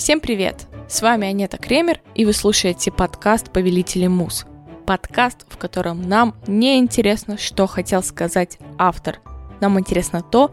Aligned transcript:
Всем 0.00 0.18
привет! 0.20 0.66
С 0.88 1.02
вами 1.02 1.28
Анета 1.28 1.58
Кремер, 1.58 2.00
и 2.14 2.24
вы 2.24 2.32
слушаете 2.32 2.90
подкаст 2.90 3.52
«Повелители 3.52 4.06
мус». 4.06 4.46
Подкаст, 4.86 5.44
в 5.46 5.58
котором 5.58 6.08
нам 6.08 6.34
не 6.46 6.78
интересно, 6.78 7.36
что 7.36 7.66
хотел 7.66 8.02
сказать 8.02 8.58
автор. 8.78 9.20
Нам 9.60 9.78
интересно 9.78 10.22
то, 10.22 10.52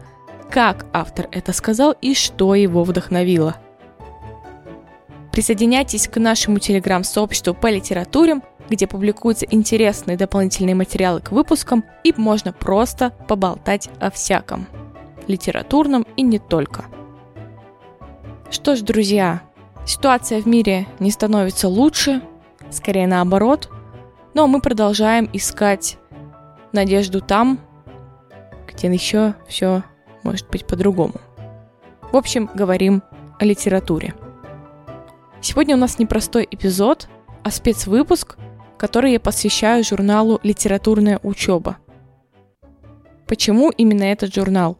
как 0.50 0.84
автор 0.92 1.28
это 1.32 1.54
сказал 1.54 1.92
и 1.92 2.12
что 2.12 2.54
его 2.54 2.84
вдохновило. 2.84 3.56
Присоединяйтесь 5.32 6.08
к 6.08 6.18
нашему 6.18 6.58
телеграм-сообществу 6.58 7.54
по 7.54 7.70
литературе, 7.70 8.42
где 8.68 8.86
публикуются 8.86 9.46
интересные 9.46 10.18
дополнительные 10.18 10.74
материалы 10.74 11.22
к 11.22 11.32
выпускам 11.32 11.86
и 12.04 12.12
можно 12.18 12.52
просто 12.52 13.14
поболтать 13.26 13.88
о 13.98 14.10
всяком. 14.10 14.66
Литературном 15.26 16.06
и 16.18 16.22
не 16.22 16.38
только. 16.38 16.84
Что 18.50 18.76
ж, 18.76 18.80
друзья, 18.80 19.42
ситуация 19.84 20.40
в 20.40 20.46
мире 20.46 20.86
не 21.00 21.10
становится 21.10 21.68
лучше, 21.68 22.22
скорее 22.70 23.06
наоборот, 23.06 23.68
но 24.32 24.46
мы 24.46 24.62
продолжаем 24.62 25.28
искать 25.34 25.98
надежду 26.72 27.20
там, 27.20 27.60
где 28.66 28.88
еще 28.88 29.34
все 29.46 29.82
может 30.22 30.48
быть 30.48 30.66
по-другому. 30.66 31.14
В 32.10 32.16
общем, 32.16 32.48
говорим 32.54 33.02
о 33.38 33.44
литературе. 33.44 34.14
Сегодня 35.42 35.76
у 35.76 35.78
нас 35.78 35.98
непростой 35.98 36.48
эпизод, 36.50 37.08
а 37.44 37.50
спецвыпуск, 37.50 38.38
который 38.78 39.12
я 39.12 39.20
посвящаю 39.20 39.84
журналу 39.84 40.40
«Литературная 40.42 41.20
учеба». 41.22 41.76
Почему 43.26 43.70
именно 43.70 44.04
этот 44.04 44.34
журнал? 44.34 44.78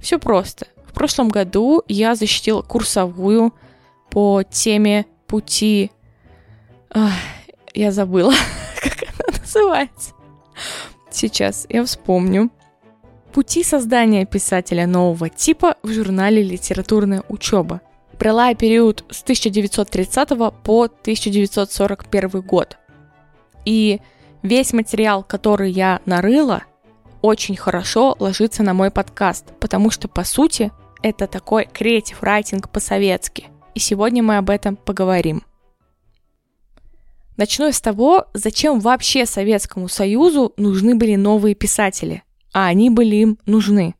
Все 0.00 0.18
просто. 0.18 0.66
В 0.94 0.96
прошлом 0.96 1.28
году 1.28 1.82
я 1.88 2.14
защитила 2.14 2.62
курсовую 2.62 3.52
по 4.10 4.44
теме 4.48 5.06
пути... 5.26 5.90
Ах, 6.88 7.10
я 7.74 7.90
забыла, 7.90 8.32
как 8.80 9.02
она 9.02 9.36
называется. 9.40 10.12
Сейчас 11.10 11.66
я 11.68 11.84
вспомню. 11.84 12.48
Пути 13.32 13.64
создания 13.64 14.24
писателя 14.24 14.86
нового 14.86 15.28
типа 15.28 15.74
в 15.82 15.90
журнале 15.90 16.44
«Литературная 16.44 17.24
учеба». 17.28 17.80
Брала 18.16 18.50
я 18.50 18.54
период 18.54 19.04
с 19.10 19.24
1930 19.24 20.28
по 20.62 20.84
1941 20.84 22.40
год. 22.42 22.78
И 23.64 24.00
весь 24.44 24.72
материал, 24.72 25.24
который 25.24 25.72
я 25.72 26.00
нарыла, 26.06 26.62
очень 27.20 27.56
хорошо 27.56 28.14
ложится 28.20 28.62
на 28.62 28.74
мой 28.74 28.92
подкаст, 28.92 29.46
потому 29.58 29.90
что, 29.90 30.06
по 30.06 30.22
сути, 30.22 30.70
это 31.04 31.28
такой 31.28 31.66
креатив 31.72 32.22
райтинг 32.22 32.68
по-советски. 32.68 33.50
И 33.76 33.78
сегодня 33.78 34.22
мы 34.22 34.38
об 34.38 34.50
этом 34.50 34.74
поговорим. 34.74 35.44
Начну 37.36 37.70
с 37.70 37.80
того, 37.80 38.26
зачем 38.34 38.80
вообще 38.80 39.26
Советскому 39.26 39.88
Союзу 39.88 40.52
нужны 40.56 40.96
были 40.96 41.14
новые 41.14 41.54
писатели– 41.54 42.24
а 42.54 42.68
они 42.68 42.88
были 42.88 43.16
им 43.16 43.38
нужны. 43.44 43.96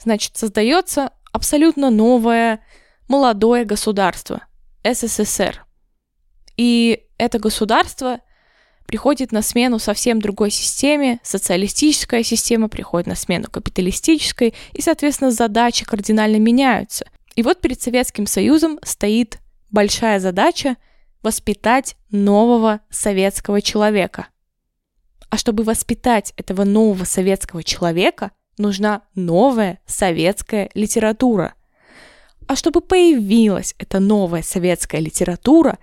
Значит, 0.00 0.36
создается 0.36 1.10
абсолютно 1.32 1.90
новое 1.90 2.64
молодое 3.08 3.64
государство– 3.64 4.44
СССР. 4.84 5.66
И 6.56 7.04
это 7.18 7.40
государство 7.40 8.20
приходит 8.86 9.32
на 9.32 9.42
смену 9.42 9.78
совсем 9.78 10.20
другой 10.20 10.50
системе, 10.50 11.20
социалистическая 11.22 12.22
система 12.22 12.68
приходит 12.68 13.06
на 13.06 13.14
смену 13.14 13.48
капиталистической, 13.50 14.54
и, 14.72 14.82
соответственно, 14.82 15.30
задачи 15.30 15.84
кардинально 15.84 16.36
меняются. 16.36 17.06
И 17.34 17.42
вот 17.42 17.60
перед 17.60 17.80
Советским 17.80 18.26
Союзом 18.26 18.78
стоит 18.82 19.38
большая 19.70 20.20
задача 20.20 20.76
воспитать 21.22 21.96
нового 22.10 22.80
советского 22.90 23.62
человека. 23.62 24.28
А 25.30 25.38
чтобы 25.38 25.62
воспитать 25.62 26.34
этого 26.36 26.64
нового 26.64 27.04
советского 27.04 27.62
человека, 27.62 28.32
нужна 28.58 29.02
новая 29.14 29.80
советская 29.86 30.68
литература. 30.74 31.54
А 32.48 32.56
чтобы 32.56 32.82
появилась 32.82 33.74
эта 33.78 33.98
новая 33.98 34.42
советская 34.42 35.00
литература, 35.00 35.78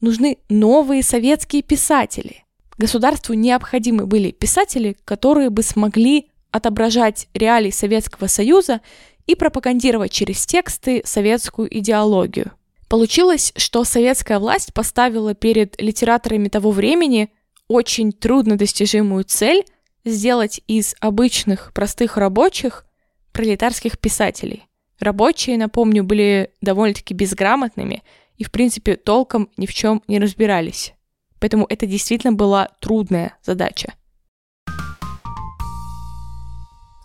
нужны 0.00 0.38
новые 0.48 1.02
советские 1.02 1.62
писатели. 1.62 2.44
Государству 2.76 3.34
необходимы 3.34 4.06
были 4.06 4.30
писатели, 4.30 4.96
которые 5.04 5.50
бы 5.50 5.62
смогли 5.62 6.30
отображать 6.50 7.28
реалии 7.34 7.70
Советского 7.70 8.26
Союза 8.26 8.80
и 9.26 9.34
пропагандировать 9.34 10.12
через 10.12 10.44
тексты 10.46 11.02
советскую 11.04 11.76
идеологию. 11.78 12.52
Получилось, 12.88 13.52
что 13.56 13.84
советская 13.84 14.38
власть 14.38 14.72
поставила 14.72 15.34
перед 15.34 15.80
литераторами 15.80 16.48
того 16.48 16.70
времени 16.70 17.30
очень 17.66 18.12
труднодостижимую 18.12 19.24
цель 19.24 19.64
сделать 20.04 20.60
из 20.68 20.94
обычных 21.00 21.72
простых 21.72 22.16
рабочих 22.16 22.84
пролетарских 23.32 23.98
писателей. 23.98 24.64
Рабочие, 25.00 25.58
напомню, 25.58 26.04
были 26.04 26.50
довольно-таки 26.60 27.14
безграмотными 27.14 28.02
и, 28.36 28.44
в 28.44 28.50
принципе, 28.50 28.96
толком 28.96 29.50
ни 29.56 29.66
в 29.66 29.74
чем 29.74 30.02
не 30.08 30.18
разбирались. 30.18 30.94
Поэтому 31.40 31.66
это 31.68 31.86
действительно 31.86 32.32
была 32.32 32.70
трудная 32.80 33.36
задача. 33.42 33.94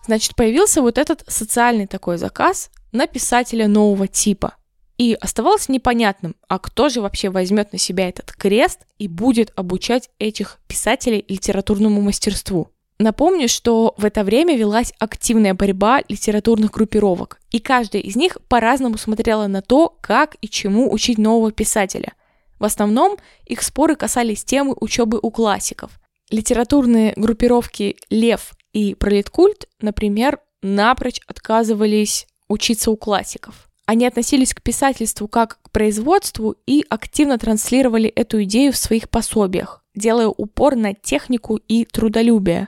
Значит, 0.05 0.35
появился 0.35 0.81
вот 0.81 0.97
этот 0.97 1.23
социальный 1.27 1.85
такой 1.85 2.17
заказ 2.17 2.71
на 2.91 3.05
писателя 3.05 3.67
нового 3.67 4.07
типа. 4.07 4.55
И 4.97 5.13
оставалось 5.13 5.69
непонятным, 5.69 6.35
а 6.47 6.59
кто 6.59 6.89
же 6.89 6.99
вообще 6.99 7.29
возьмет 7.29 7.71
на 7.71 7.79
себя 7.79 8.09
этот 8.09 8.33
крест 8.33 8.81
и 8.97 9.07
будет 9.07 9.53
обучать 9.55 10.09
этих 10.19 10.59
писателей 10.67 11.23
литературному 11.27 12.01
мастерству. 12.01 12.71
Напомню, 12.99 13.47
что 13.47 13.93
в 13.97 14.03
это 14.03 14.25
время 14.25 14.57
велась 14.57 14.93
активная 14.99 15.53
борьба 15.53 16.01
литературных 16.09 16.71
группировок, 16.71 17.39
и 17.49 17.59
каждая 17.59 18.01
из 18.01 18.17
них 18.17 18.37
по-разному 18.49 18.97
смотрела 18.97 19.47
на 19.47 19.61
то, 19.61 19.97
как 20.01 20.35
и 20.41 20.49
чему 20.49 20.91
учить 20.91 21.17
нового 21.17 21.53
писателя. 21.53 22.13
В 22.59 22.65
основном 22.65 23.17
их 23.45 23.61
споры 23.63 23.95
касались 23.95 24.43
темы 24.43 24.75
учебы 24.79 25.17
у 25.21 25.31
классиков. 25.31 25.91
Литературные 26.29 27.13
группировки 27.15 27.95
«Лев» 28.09 28.53
и 28.73 28.95
«Пролеткульт», 28.95 29.69
например, 29.79 30.39
напрочь 30.61 31.21
отказывались 31.25 32.27
учиться 32.49 32.91
у 32.91 32.97
классиков– 32.97 33.69
они 33.89 34.05
относились 34.05 34.53
к 34.53 34.61
писательству 34.61 35.27
как 35.27 35.57
к 35.63 35.71
производству 35.71 36.55
и 36.67 36.85
активно 36.89 37.39
транслировали 37.39 38.07
эту 38.07 38.43
идею 38.43 38.71
в 38.71 38.77
своих 38.77 39.09
пособиях, 39.09 39.83
делая 39.95 40.27
упор 40.27 40.75
на 40.75 40.93
технику 40.93 41.55
и 41.55 41.85
трудолюбие. 41.85 42.67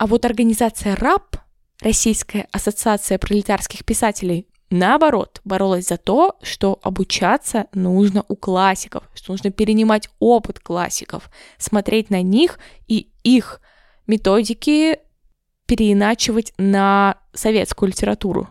А 0.00 0.06
вот 0.06 0.24
организация 0.24 0.96
РАП, 0.96 1.36
Российская 1.82 2.48
ассоциация 2.52 3.18
пролетарских 3.18 3.84
писателей, 3.84 4.48
наоборот, 4.70 5.42
боролась 5.44 5.88
за 5.88 5.98
то, 5.98 6.38
что 6.40 6.80
обучаться 6.82 7.66
нужно 7.74 8.24
у 8.26 8.34
классиков, 8.34 9.04
что 9.12 9.32
нужно 9.32 9.50
перенимать 9.50 10.08
опыт 10.18 10.58
классиков, 10.58 11.30
смотреть 11.58 12.08
на 12.08 12.22
них 12.22 12.58
и 12.88 13.10
их 13.24 13.60
методики 14.06 15.00
переиначивать 15.66 16.54
на 16.56 17.18
советскую 17.34 17.90
литературу. 17.90 18.48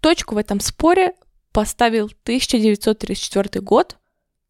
Точку 0.00 0.34
в 0.34 0.38
этом 0.38 0.60
споре 0.60 1.14
поставил 1.52 2.12
1934 2.24 3.62
год, 3.62 3.96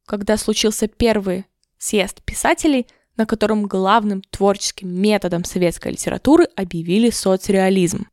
когда 0.05 0.37
случился 0.37 0.89
первый 0.89 1.45
съезд 1.79 2.25
писателей, 2.25 2.89
на 3.17 3.27
котором 3.27 3.67
главным 3.67 4.23
творческим 4.31 4.89
методом 4.89 5.45
советской 5.45 5.93
литературы 5.93 6.49
объявили 6.57 7.11
соцреализм. 7.11 8.07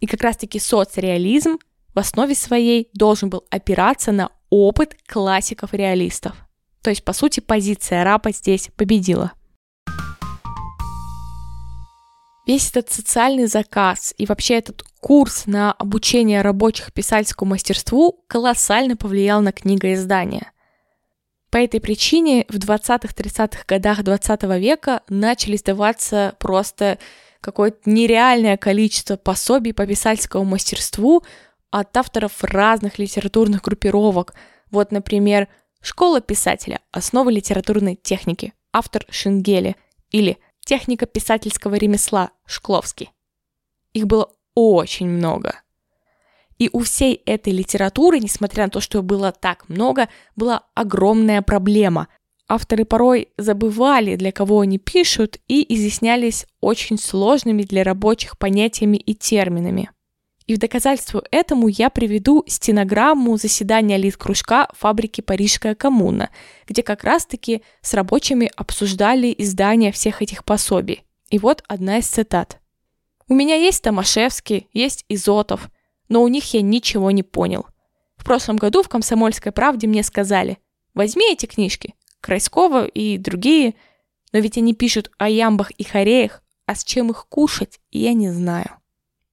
И 0.00 0.06
как 0.06 0.22
раз-таки 0.22 0.58
соцреализм 0.58 1.58
в 1.94 1.98
основе 1.98 2.34
своей 2.34 2.88
должен 2.94 3.30
был 3.30 3.44
опираться 3.50 4.12
на 4.12 4.30
опыт 4.50 4.96
классиков-реалистов. 5.06 6.36
То 6.82 6.90
есть, 6.90 7.04
по 7.04 7.12
сути, 7.12 7.40
позиция 7.40 8.04
рапа 8.04 8.32
здесь 8.32 8.70
победила– 8.76 9.32
весь 12.46 12.70
этот 12.70 12.90
социальный 12.92 13.46
заказ 13.46 14.14
и 14.18 14.26
вообще 14.26 14.54
этот 14.54 14.84
курс 15.00 15.46
на 15.46 15.72
обучение 15.72 16.42
рабочих 16.42 16.92
писательскому 16.92 17.50
мастерству 17.50 18.24
колоссально 18.28 18.96
повлиял 18.96 19.40
на 19.40 19.52
книгоиздание. 19.52 20.50
По 21.54 21.58
этой 21.58 21.80
причине 21.80 22.46
в 22.48 22.56
20-30-х 22.56 23.62
годах 23.68 24.02
20 24.02 24.42
века 24.58 25.02
начали 25.08 25.54
издаваться 25.54 26.34
просто 26.40 26.98
какое-то 27.40 27.78
нереальное 27.88 28.56
количество 28.56 29.16
пособий 29.16 29.72
по 29.72 29.86
писательскому 29.86 30.44
мастерству 30.44 31.22
от 31.70 31.96
авторов 31.96 32.42
разных 32.42 32.98
литературных 32.98 33.62
группировок. 33.62 34.34
Вот, 34.72 34.90
например, 34.90 35.46
«Школа 35.80 36.20
писателя. 36.20 36.80
Основы 36.90 37.30
литературной 37.30 37.94
техники», 37.94 38.52
автор 38.72 39.06
Шингели, 39.08 39.76
или 40.10 40.38
техника 40.66 41.06
писательского 41.06 41.76
ремесла 41.76 42.32
Шкловский. 42.46 43.12
Их 43.92 44.08
было 44.08 44.28
очень 44.56 45.08
много. 45.08 45.60
И 46.58 46.70
у 46.72 46.80
всей 46.80 47.20
этой 47.26 47.52
литературы, 47.52 48.20
несмотря 48.20 48.64
на 48.64 48.70
то, 48.70 48.80
что 48.80 49.02
было 49.02 49.32
так 49.32 49.68
много, 49.68 50.08
была 50.36 50.62
огромная 50.74 51.42
проблема. 51.42 52.08
Авторы 52.46 52.84
порой 52.84 53.28
забывали, 53.38 54.16
для 54.16 54.30
кого 54.30 54.60
они 54.60 54.78
пишут, 54.78 55.38
и 55.48 55.64
изъяснялись 55.74 56.46
очень 56.60 56.98
сложными 56.98 57.62
для 57.62 57.84
рабочих 57.84 58.38
понятиями 58.38 58.98
и 58.98 59.14
терминами. 59.14 59.90
И 60.46 60.54
в 60.54 60.58
доказательство 60.58 61.24
этому 61.30 61.68
я 61.68 61.88
приведу 61.88 62.44
стенограмму 62.46 63.38
заседания 63.38 63.96
Литкружка 63.96 64.68
фабрики 64.76 65.22
«Парижская 65.22 65.74
коммуна», 65.74 66.28
где 66.68 66.82
как 66.82 67.02
раз-таки 67.02 67.62
с 67.80 67.94
рабочими 67.94 68.50
обсуждали 68.54 69.34
издание 69.38 69.90
всех 69.90 70.20
этих 70.20 70.44
пособий. 70.44 71.04
И 71.30 71.38
вот 71.38 71.64
одна 71.66 71.98
из 71.98 72.06
цитат. 72.08 72.60
«У 73.26 73.34
меня 73.34 73.54
есть 73.54 73.82
Томашевский, 73.82 74.68
есть 74.74 75.06
Изотов, 75.08 75.70
но 76.14 76.22
у 76.22 76.28
них 76.28 76.54
я 76.54 76.62
ничего 76.62 77.10
не 77.10 77.24
понял. 77.24 77.66
В 78.14 78.24
прошлом 78.24 78.56
году 78.56 78.84
в 78.84 78.88
«Комсомольской 78.88 79.50
правде» 79.50 79.88
мне 79.88 80.04
сказали, 80.04 80.58
возьми 80.94 81.32
эти 81.32 81.46
книжки, 81.46 81.96
Крайскова 82.20 82.86
и 82.86 83.18
другие, 83.18 83.74
но 84.32 84.38
ведь 84.38 84.56
они 84.56 84.74
пишут 84.74 85.10
о 85.18 85.28
ямбах 85.28 85.72
и 85.72 85.82
хореях, 85.82 86.40
а 86.66 86.76
с 86.76 86.84
чем 86.84 87.10
их 87.10 87.26
кушать, 87.28 87.80
я 87.90 88.12
не 88.12 88.30
знаю. 88.30 88.76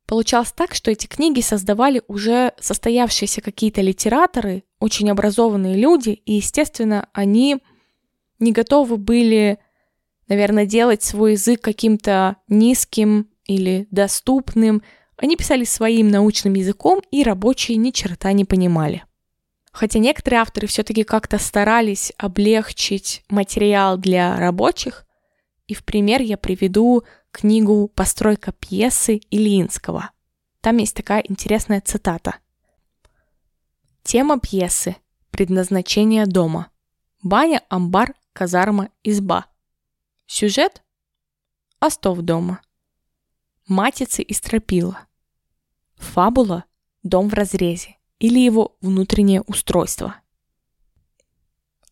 Получалось 0.07 0.51
так, 0.54 0.74
что 0.74 0.89
эти 0.89 1.06
книги 1.06 1.42
создавали 1.42 2.01
уже 2.07 2.54
состоявшиеся 2.60 3.42
какие-то 3.42 3.81
литераторы, 3.81 4.63
очень 4.80 5.12
образованные 5.12 5.78
люди, 5.78 6.10
и, 6.10 6.33
естественно, 6.33 7.10
они 7.13 7.60
не 8.39 8.51
готовы 8.51 8.98
были, 8.98 9.60
наверное, 10.28 10.66
делать 10.66 11.04
свой 11.04 11.33
язык 11.33 11.62
каким-то 11.62 12.38
низким 12.48 13.30
или 13.45 13.88
доступным. 13.92 14.81
Они 15.21 15.38
писали 15.38 15.65
своим 15.65 16.07
научным 16.07 16.56
языком, 16.56 17.00
и 17.12 17.21
рабочие 17.23 17.77
ни 17.77 17.91
черта 17.91 18.31
не 18.31 18.44
понимали. 18.44 19.06
Хотя 19.71 20.00
некоторые 20.00 20.41
авторы 20.41 20.65
все-таки 20.65 21.03
как-то 21.03 21.38
старались 21.38 22.12
облегчить 22.18 23.23
материал 23.29 23.97
для 23.97 24.35
рабочих, 24.38 25.06
и 25.68 25.75
в 25.75 25.85
пример 25.85 26.21
я 26.21 26.38
приведу 26.38 27.03
книгу 27.29 27.88
«Постройка 27.94 28.51
пьесы» 28.51 29.21
Ильинского. 29.29 30.09
Там 30.59 30.77
есть 30.77 30.95
такая 30.95 31.21
интересная 31.21 31.81
цитата. 31.81 32.38
Тема 34.01 34.39
пьесы 34.39 34.95
«Предназначение 35.29 36.25
дома». 36.25 36.71
Баня, 37.21 37.62
амбар, 37.69 38.15
казарма, 38.33 38.89
изба. 39.03 39.45
Сюжет– 40.25 40.81
остов 41.79 42.23
дома. 42.23 42.62
Матицы 43.68 44.23
и 44.23 44.33
стропила. 44.33 45.06
Фабула– 46.01 46.65
дом 47.03 47.30
в 47.30 47.33
разрезе 47.33 47.98
или 48.19 48.39
его 48.39 48.75
внутреннее 48.81 49.42
устройство. 49.42 50.15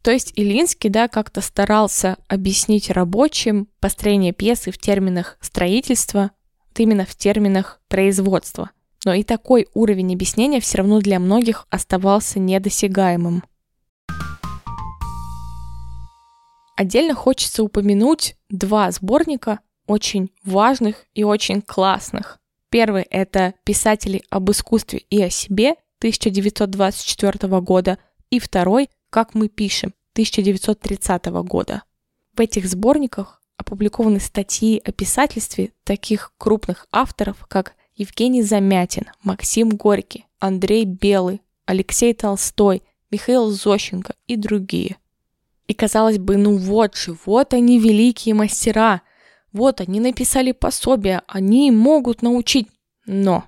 То 0.02 0.12
есть 0.12 0.34
Илинский, 0.36 0.90
да, 0.90 1.08
как-то 1.08 1.42
старался 1.42 2.18
объяснить 2.28 2.90
рабочим 2.90 3.68
построение 3.80 4.34
пьесы 4.34 4.72
в 4.72 4.78
терминах 4.78 5.38
строительства, 5.42 6.32
именно 6.78 7.06
в 7.06 7.16
терминах 7.16 7.82
производства. 7.88 8.72
Но 9.06 9.14
и 9.14 9.24
такой 9.24 9.68
уровень 9.74 10.14
объяснения 10.14 10.60
все 10.60 10.80
равно 10.80 11.00
для 11.00 11.20
многих 11.20 11.68
оставался 11.70 12.40
недосягаемым. 12.40 13.44
Отдельно 16.76 17.14
хочется 17.14 17.64
упомянуть 17.64 18.38
два 18.50 18.90
сборника 18.92 19.60
очень 19.86 20.32
важных 20.44 21.06
и 21.14 21.24
очень 21.24 21.62
классных. 21.62 22.39
Первый— 22.69 23.04
это 23.10 23.56
«Писатели 23.63 24.24
об 24.30 24.51
искусстве 24.51 25.00
и 25.10 25.21
о 25.21 25.30
себе» 25.30 25.75
1924 26.00 27.60
года, 27.62 27.98
и 28.30 28.39
второй 28.39 28.89
«Как 29.10 29.33
мы 29.33 29.50
пишем» 29.50 29.94
1930 30.13 31.25
года. 31.44 31.83
В 32.36 32.39
этих 32.39 32.68
сборниках 32.68 33.42
опубликованы 33.57 34.19
статьи 34.19 34.81
о 34.83 34.92
писательстве 34.92 35.71
таких 35.83 36.31
крупных 36.38 36.88
авторов, 36.92 37.45
как 37.48 37.74
Евгений 37.95 38.44
Замятин, 38.44 39.07
Максим 39.24 39.69
Горький, 39.71 40.25
Андрей 40.39 40.86
Белый, 40.86 41.42
Алексей 41.66 42.13
Толстой, 42.13 42.83
Михаил 43.12 43.50
Зощенко 43.50 44.16
и 44.27 44.38
другие. 44.38 44.98
И 45.68 45.74
казалось 45.74 46.18
бы, 46.18 46.38
ну 46.38 46.56
вот 46.56 46.95
же, 46.95 47.18
вот 47.25 47.54
они 47.54 47.80
великие 47.80 48.36
мастера, 48.36 49.01
вот 49.51 49.81
они 49.81 50.00
написали 50.00 50.51
пособия, 50.51 51.24
они 51.28 51.72
могут 51.72 52.22
научить. 52.22 52.68
Но 53.06 53.46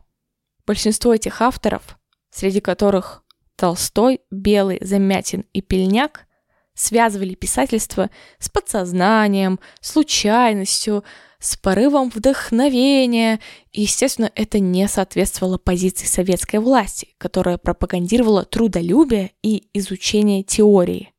большинство 0.65 1.13
этих 1.13 1.41
авторов, 1.41 1.97
среди 2.31 2.59
которых 2.59 3.23
Толстой, 3.55 4.21
Белый, 4.31 4.79
Замятин 4.81 5.45
и 5.53 5.61
Пельняк, 5.61 6.25
связывали 6.73 7.35
писательство 7.35 8.09
с 8.39 8.49
подсознанием, 8.49 9.59
случайностью, 9.81 11.03
с 11.39 11.57
порывом 11.57 12.09
вдохновения, 12.09 13.39
и, 13.71 13.81
естественно, 13.81 14.31
это 14.35 14.59
не 14.59 14.87
соответствовало 14.87 15.57
позиции 15.57 16.05
советской 16.05 16.57
власти, 16.57 17.15
которая 17.17 17.57
пропагандировала 17.57 18.45
трудолюбие 18.45 19.33
и 19.41 19.67
изучение 19.73 20.43
теории. 20.43 21.13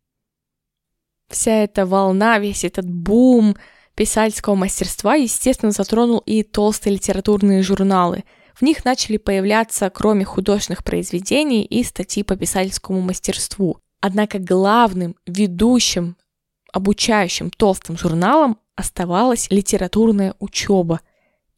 Вся 1.28 1.64
эта 1.64 1.86
волна, 1.86 2.38
весь 2.38 2.64
этот 2.64 2.88
бум 2.88 3.56
писательского 3.94 4.54
мастерства, 4.54 5.14
естественно, 5.14 5.72
затронул 5.72 6.18
и 6.18 6.42
толстые 6.42 6.94
литературные 6.94 7.62
журналы. 7.62 8.24
В 8.54 8.62
них 8.62 8.84
начали 8.84 9.16
появляться, 9.16 9.90
кроме 9.90 10.24
художественных 10.24 10.84
произведений, 10.84 11.64
и 11.64 11.82
статьи 11.84 12.22
по 12.22 12.36
писательскому 12.36 13.00
мастерству. 13.00 13.78
Однако 14.00 14.38
главным, 14.38 15.16
ведущим, 15.26 16.16
обучающим 16.72 17.50
толстым 17.50 17.96
журналом 17.96 18.58
оставалась 18.74 19.48
литературная 19.50 20.34
учеба. 20.38 21.00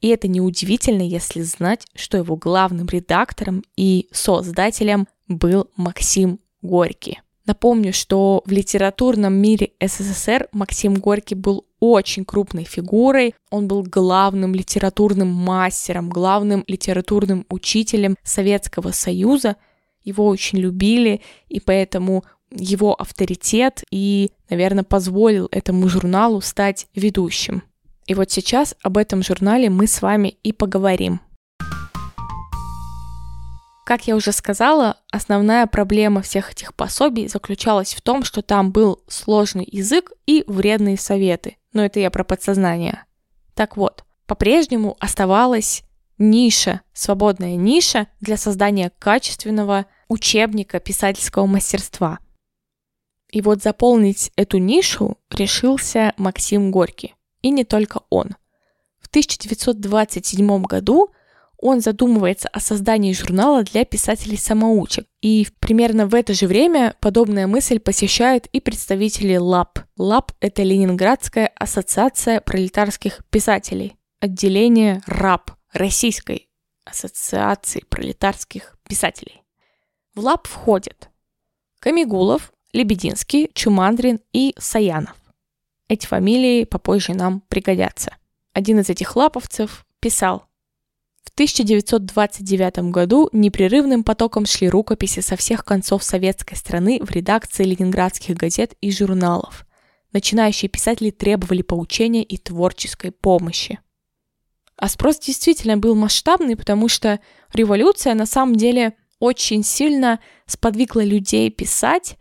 И 0.01 0.09
это 0.09 0.29
неудивительно, 0.29 1.03
если 1.03 1.43
знать, 1.43 1.87
что 1.95 2.19
его 2.19 2.37
главным 2.37 2.87
редактором 2.87 3.65
и 3.77 4.09
создателем 4.13 5.07
был 5.29 5.71
Максим 5.77 6.41
Горький. 6.61 7.21
Напомню, 7.46 7.93
что 7.93 8.43
в 8.46 8.50
литературном 8.50 9.35
мире 9.35 9.73
СССР 9.81 10.49
Максим 10.52 10.94
Горький 10.94 11.35
был 11.35 11.67
очень 11.79 12.25
крупной 12.25 12.64
фигурой. 12.64 13.35
Он 13.50 13.69
был 13.69 13.82
главным 13.82 14.55
литературным 14.55 15.29
мастером, 15.29 16.08
главным 16.08 16.64
литературным 16.67 17.44
учителем 17.50 18.17
Советского 18.23 18.93
Союза. 18.93 19.56
Его 20.02 20.26
очень 20.26 20.58
любили, 20.58 21.20
и 21.48 21.60
поэтому 21.60 22.24
его 22.51 22.94
авторитет 22.94 23.84
и, 23.91 24.31
наверное, 24.48 24.84
позволил 24.84 25.48
этому 25.51 25.89
журналу 25.89 26.41
стать 26.41 26.86
ведущим. 26.94 27.63
И 28.06 28.15
вот 28.15 28.31
сейчас 28.31 28.74
об 28.82 28.96
этом 28.96 29.22
журнале 29.22 29.69
мы 29.69 29.86
с 29.86 30.01
вами 30.01 30.29
и 30.43 30.53
поговорим. 30.53 31.20
Как 33.84 34.06
я 34.06 34.17
уже 34.17 34.32
сказала, 34.32 34.96
основная 35.10 35.67
проблема 35.67 36.22
всех 36.22 36.53
этих 36.53 36.74
пособий 36.74 37.29
заключалась 37.29 37.94
в 37.94 38.00
том, 38.00 38.24
что 38.24 38.41
там 38.41 38.72
был 38.72 39.03
сложный 39.08 39.69
язык 39.70 40.12
и 40.26 40.43
вредные 40.46 40.96
советы. 40.96 41.58
Но 41.74 41.84
это 41.84 42.00
я 42.00 42.10
про 42.10 42.24
подсознание. 42.24 43.05
Так 43.55 43.76
вот, 43.76 44.05
по-прежнему 44.26 44.96
оставалась 45.00 45.82
ниша, 46.17 46.81
свободная 46.94 47.56
ниша 47.56 48.08
для 48.20 48.38
создания 48.38 48.91
качественного 48.98 49.84
учебника 50.08 50.81
писательского 50.81 51.44
мастерства. 51.44 52.20
И 53.31 53.43
вот 53.43 53.62
заполнить 53.62 54.32
эту 54.36 54.58
нишу 54.58 55.19
решился 55.31 56.14
Максим 56.17 56.70
Горький. 56.70 57.14
И 57.43 57.50
не 57.50 57.64
только 57.64 58.00
он. 58.08 58.36
В 59.00 59.08
1927 59.08 60.62
году 60.62 61.10
он 61.65 61.81
задумывается 61.81 62.47
о 62.49 62.61
создании 62.61 63.15
журнала 63.15 63.63
для 63.63 63.87
писателей-самоучек. 63.87 65.06
И 65.23 65.49
примерно 65.61 66.06
в 66.06 66.15
это 66.15 66.35
же 66.35 66.47
время 66.47 66.94
подобная 67.01 67.47
мысль 67.47 67.79
посещает 67.79 68.49
и 68.49 68.61
представители 68.61 69.37
ЛАП. 69.37 69.79
ЛАП— 69.97 70.33
это 70.41 70.63
Ленинградская 70.63 71.51
ассоциация 71.59 72.43
пролетарских 72.43 73.23
писателей. 73.31 73.97
Отделение 74.21 75.01
РАП— 75.06 75.53
Российской 75.73 76.51
ассоциации 76.85 77.83
пролетарских 77.89 78.77
писателей. 78.87 79.43
В 80.15 80.21
ЛАП 80.21 80.47
входят 80.47 81.09
Камигулов, 81.81 82.53
Лебединский, 82.75 83.51
Чумандрин 83.55 84.21
и 84.35 84.55
Саянов. 84.59 85.17
Эти 85.89 86.06
фамилии 86.06 86.65
попозже 86.65 87.15
нам 87.15 87.41
пригодятся. 87.41 88.19
Один 88.53 88.81
из 88.81 88.91
этих 88.91 89.17
лаповцев 89.17 89.87
писал 90.01 90.44
в 91.25 91.31
1929 91.35 92.91
году 92.91 93.29
непрерывным 93.33 94.05
потоком 94.05 94.47
шли 94.47 94.69
рукописи 94.69 95.21
со 95.21 95.37
всех 95.37 95.65
концов 95.65 96.05
советской 96.05 96.55
страны 96.55 97.01
в 97.03 97.11
редакции 97.11 97.65
ленинградских 97.65 98.37
газет 98.37 98.75
и 98.81 98.93
журналов. 98.93 99.67
Начинающие 100.13 100.69
писатели 100.69 101.11
требовали 101.11 101.63
поучения 101.63 102.23
и 102.23 102.37
творческой 102.37 103.11
помощи. 103.11 103.81
А 104.77 104.89
спрос 104.89 105.19
действительно 105.19 105.77
был 105.77 105.95
масштабный, 105.95 106.57
потому 106.57 106.89
что 106.89 107.21
революция 107.53 108.15
на 108.15 108.27
самом 108.27 108.57
деле 108.57 108.95
очень 109.19 109.65
сильно 109.65 110.21
сподвигла 110.47 111.03
людей 111.03 111.51
писать, 111.51 112.17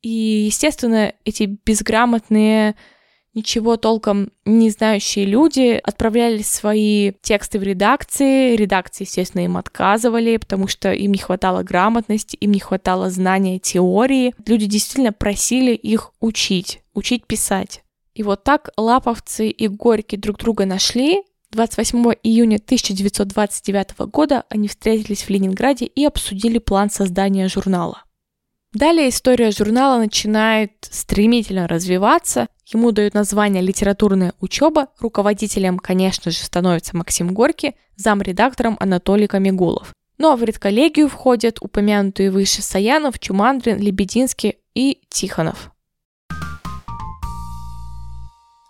и, 0.00 0.08
естественно, 0.08 1.14
эти 1.24 1.44
безграмотные 1.44 2.74
ничего 3.34 3.76
толком 3.76 4.30
не 4.44 4.70
знающие 4.70 5.24
люди 5.24 5.80
отправляли 5.82 6.42
свои 6.42 7.12
тексты 7.22 7.58
в 7.58 7.62
редакции. 7.62 8.56
Редакции, 8.56 9.04
естественно, 9.04 9.42
им 9.42 9.56
отказывали, 9.56 10.36
потому 10.36 10.68
что 10.68 10.92
им 10.92 11.12
не 11.12 11.18
хватало 11.18 11.62
грамотности, 11.62 12.36
им 12.36 12.52
не 12.52 12.60
хватало 12.60 13.10
знания 13.10 13.58
теории. 13.58 14.34
Люди 14.46 14.66
действительно 14.66 15.12
просили 15.12 15.74
их 15.74 16.12
учить, 16.20 16.82
учить 16.94 17.26
писать. 17.26 17.82
И 18.14 18.22
вот 18.22 18.44
так 18.44 18.70
лаповцы 18.76 19.48
и 19.48 19.68
горьки 19.68 20.16
друг 20.16 20.38
друга 20.38 20.66
нашли. 20.66 21.22
28 21.52 22.14
июня 22.22 22.56
1929 22.56 23.98
года 24.10 24.44
они 24.48 24.68
встретились 24.68 25.22
в 25.22 25.30
Ленинграде 25.30 25.84
и 25.84 26.04
обсудили 26.04 26.58
план 26.58 26.90
создания 26.90 27.48
журнала. 27.48 28.04
Далее 28.72 29.10
история 29.10 29.50
журнала 29.50 29.98
начинает 29.98 30.72
стремительно 30.80 31.68
развиваться. 31.68 32.48
Ему 32.72 32.90
дают 32.92 33.14
название 33.14 33.62
«Литературная 33.62 34.32
учеба». 34.40 34.88
Руководителем, 34.98 35.78
конечно 35.78 36.30
же, 36.30 36.38
становится 36.38 36.96
Максим 36.96 37.34
Горький, 37.34 37.74
замредактором 37.96 38.76
Анатолий 38.80 39.26
Камигулов. 39.26 39.92
Ну 40.18 40.30
а 40.30 40.36
в 40.36 40.42
редколлегию 40.42 41.08
входят 41.08 41.58
упомянутые 41.60 42.30
выше 42.30 42.62
Саянов, 42.62 43.18
Чумандрин, 43.18 43.78
Лебединский 43.78 44.58
и 44.74 45.00
Тихонов. 45.08 45.70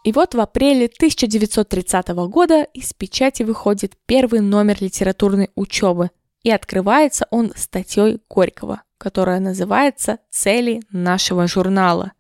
И 0.04 0.10
вот 0.10 0.34
в 0.34 0.40
апреле 0.40 0.86
1930 0.86 2.08
года 2.28 2.64
из 2.74 2.92
печати 2.92 3.44
выходит 3.44 3.92
первый 4.06 4.40
номер 4.40 4.78
литературной 4.80 5.50
учебы, 5.54 6.10
и 6.42 6.50
открывается 6.50 7.28
он 7.30 7.52
статьей 7.54 8.18
Горького– 8.28 8.82
которая 9.02 9.40
называется 9.40 10.18
«Цели 10.30 10.80
нашего 10.92 11.48
журнала». 11.48 12.12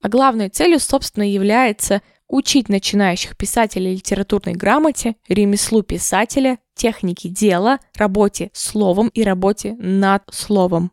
А 0.00 0.08
главной 0.08 0.48
целью, 0.48 0.80
собственно, 0.80 1.24
является 1.24 2.02
учить 2.28 2.68
начинающих 2.68 3.36
писателей 3.36 3.94
литературной 3.94 4.54
грамоте, 4.54 5.16
ремеслу 5.28 5.82
писателя, 5.82 6.58
технике 6.74 7.28
дела, 7.28 7.78
работе 7.96 8.50
словом 8.52 9.08
и 9.08 9.22
работе 9.22 9.74
над 9.78 10.22
словом. 10.30 10.92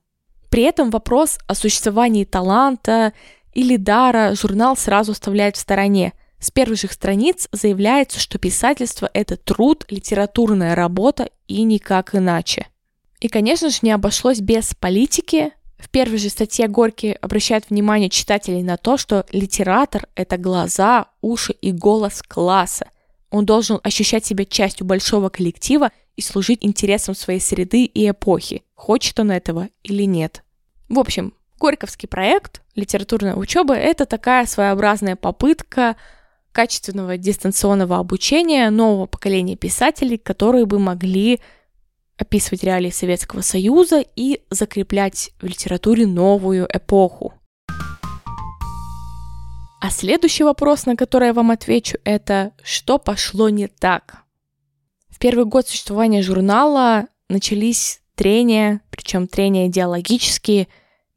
При 0.50 0.64
этом 0.64 0.90
вопрос 0.90 1.38
о 1.48 1.56
существовании 1.56 2.24
таланта 2.24 3.14
или 3.54 3.76
дара 3.76 4.34
журнал 4.36 4.78
сразу 4.78 5.12
оставляет 5.12 5.58
в 5.58 5.60
стороне. 5.60 6.14
С 6.40 6.52
первых 6.52 6.80
же 6.80 6.88
страниц 6.88 7.48
заявляется, 7.52 8.20
что 8.20 8.40
писательство– 8.40 9.10
это 9.14 9.36
труд, 9.36 9.86
литературная 9.90 10.76
работа 10.76 11.30
и 11.48 11.64
никак 11.64 12.16
иначе– 12.16 12.68
и, 13.26 13.28
конечно 13.28 13.70
же, 13.70 13.80
не 13.82 13.92
обошлось 13.92 14.40
без 14.40 14.74
политики. 14.76 15.52
В 15.86 15.90
первой 15.92 16.18
же 16.18 16.30
статье 16.30 16.68
Горький 16.68 17.12
обращает 17.12 17.70
внимание 17.70 18.10
читателей 18.10 18.64
на 18.64 18.76
то, 18.76 18.98
что 18.98 19.24
литератор— 19.32 20.08
это 20.16 20.36
глаза, 20.38 21.06
уши 21.22 21.54
и 21.54 21.72
голос 21.72 22.24
класса. 22.24 22.90
Он 23.30 23.46
должен 23.46 23.80
ощущать 23.84 24.26
себя 24.26 24.46
частью 24.46 24.88
большого 24.88 25.30
коллектива 25.30 25.92
и 26.16 26.24
служить 26.24 26.66
интересам 26.66 27.14
своей 27.14 27.40
среды 27.40 27.86
и 27.86 28.10
эпохи, 28.10 28.64
хочет 28.74 29.20
он 29.20 29.30
этого 29.30 29.70
или 29.84 30.06
нет. 30.08 30.44
В 30.90 30.98
общем, 30.98 31.36
Горьковский 31.60 32.10
проект 32.10 32.64
«Литературная 32.74 33.36
учеба»— 33.36 33.76
это 33.76 34.08
такая 34.08 34.48
своеобразная 34.48 35.16
попытка 35.16 35.98
качественного 36.52 37.18
дистанционного 37.18 38.00
обучения 38.00 38.72
нового 38.72 39.06
поколения 39.06 39.56
писателей, 39.56 40.18
которые 40.18 40.66
бы 40.66 40.80
могли 40.80 41.42
описывать 42.18 42.64
реалии 42.64 42.90
Советского 42.90 43.42
Союза 43.42 44.04
и 44.16 44.42
закреплять 44.50 45.32
в 45.42 45.46
литературе 45.46 46.08
новую 46.08 46.68
эпоху. 46.72 47.34
А 49.82 49.90
следующий 49.92 50.44
вопрос, 50.44 50.86
на 50.86 50.96
который 50.96 51.28
я 51.28 51.34
вам 51.34 51.52
отвечу, 51.52 51.98
это 52.06 52.54
что 52.64 52.98
пошло 52.98 53.50
не 53.50 53.68
так? 53.68 54.24
В 55.10 55.20
первый 55.20 55.46
год 55.46 55.68
существования 55.68 56.22
журнала 56.22 57.08
начались 57.30 58.02
трения, 58.16 58.82
причем 58.90 59.28
трения 59.28 59.68
идеологические, 59.68 60.68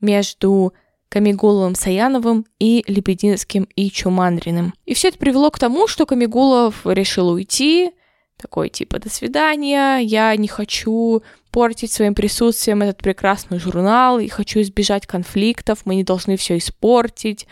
между 0.01 0.73
Камигуловым 1.09 1.75
Саяновым 1.75 2.47
и 2.59 2.85
Лебединским 2.87 3.67
и 3.75 3.91
Чумандриным. 3.91 4.75
И 4.85 4.95
все 4.95 5.09
это 5.09 5.19
привело 5.19 5.51
к 5.51 5.59
тому, 5.59 5.89
что 5.89 6.05
Камигулов 6.05 6.87
решил 6.87 7.31
уйти, 7.31 7.93
такой 8.39 8.69
типа 8.69 8.99
«до 8.99 9.11
свидания», 9.11 9.99
я 9.99 10.35
не 10.37 10.49
хочу 10.49 11.23
портить 11.51 11.93
своим 11.93 12.15
присутствием 12.15 12.83
этот 12.83 12.99
прекрасный 12.99 13.59
журнал 13.59 14.19
и 14.19 14.29
хочу 14.29 14.61
избежать 14.61 15.07
конфликтов, 15.07 15.81
мы 15.85 15.97
не 15.97 16.05
должны 16.05 16.37
все 16.37 16.57
испортить. 16.57 17.47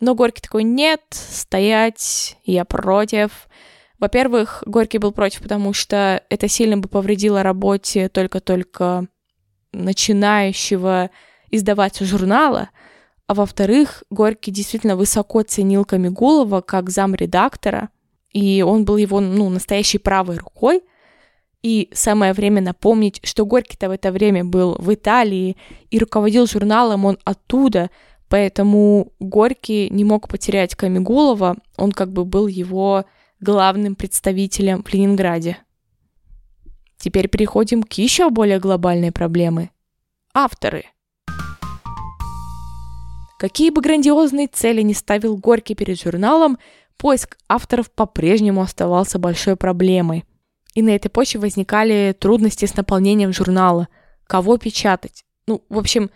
Но 0.00 0.14
Горький 0.14 0.42
такой 0.42 0.64
«нет, 0.64 1.02
стоять, 1.10 2.36
я 2.44 2.64
против». 2.64 3.48
Во-первых, 3.98 4.62
Горький 4.66 4.98
был 4.98 5.10
против, 5.10 5.42
потому 5.42 5.72
что 5.72 6.22
это 6.28 6.46
сильно 6.46 6.76
бы 6.76 6.88
повредило 6.88 7.42
работе 7.42 8.08
только-только 8.08 9.08
начинающего 9.72 11.10
издавать 11.50 11.98
журнала, 12.00 12.70
а 13.26 13.34
во-вторых, 13.34 14.04
Горький 14.10 14.52
действительно 14.52 14.96
высоко 14.96 15.42
ценил 15.42 15.84
Камигулова 15.84 16.60
как 16.60 16.90
замредактора— 16.90 17.90
и 18.38 18.62
он 18.62 18.84
был 18.84 18.96
его, 18.98 19.20
ну, 19.20 19.48
настоящей 19.48 19.98
правой 19.98 20.36
рукой. 20.36 20.82
И 21.60 21.88
самое 21.92 22.32
время 22.32 22.62
напомнить, 22.62 23.20
что 23.24 23.44
Горький-то 23.44 23.88
в 23.88 23.90
это 23.90 24.12
время 24.12 24.44
был 24.44 24.76
в 24.78 24.94
Италии 24.94 25.56
и 25.90 25.98
руководил 25.98 26.46
журналом 26.46 27.04
он 27.04 27.18
оттуда, 27.24 27.90
поэтому 28.28 29.12
Горький 29.18 29.90
не 29.90 30.04
мог 30.04 30.28
потерять 30.28 30.76
Камигулова, 30.76 31.56
он 31.76 31.90
как 31.90 32.12
бы 32.12 32.24
был 32.24 32.46
его 32.46 33.06
главным 33.40 33.96
представителем 33.96 34.84
в 34.84 34.94
Ленинграде. 34.94 35.58
Теперь 36.96 37.26
переходим 37.28 37.82
к 37.82 37.92
еще 37.94 38.30
более 38.30 38.60
глобальной 38.60 39.10
проблеме. 39.10 39.70
Авторы. 40.32 40.84
Какие 43.40 43.70
бы 43.70 43.80
грандиозные 43.80 44.46
цели 44.46 44.82
не 44.82 44.94
ставил 44.94 45.36
Горький 45.36 45.74
перед 45.74 46.00
журналом, 46.00 46.56
поиск 46.98 47.38
авторов 47.48 47.90
по-прежнему 47.90 48.60
оставался 48.60 49.18
большой 49.18 49.56
проблемой. 49.56 50.24
И 50.74 50.82
на 50.82 50.90
этой 50.90 51.08
почве 51.08 51.40
возникали 51.40 52.14
трудности 52.18 52.66
с 52.66 52.76
наполнением 52.76 53.32
журнала. 53.32 53.88
Кого 54.26 54.58
печатать? 54.58 55.24
Ну, 55.46 55.62
в 55.68 55.78
общем, 55.78 56.10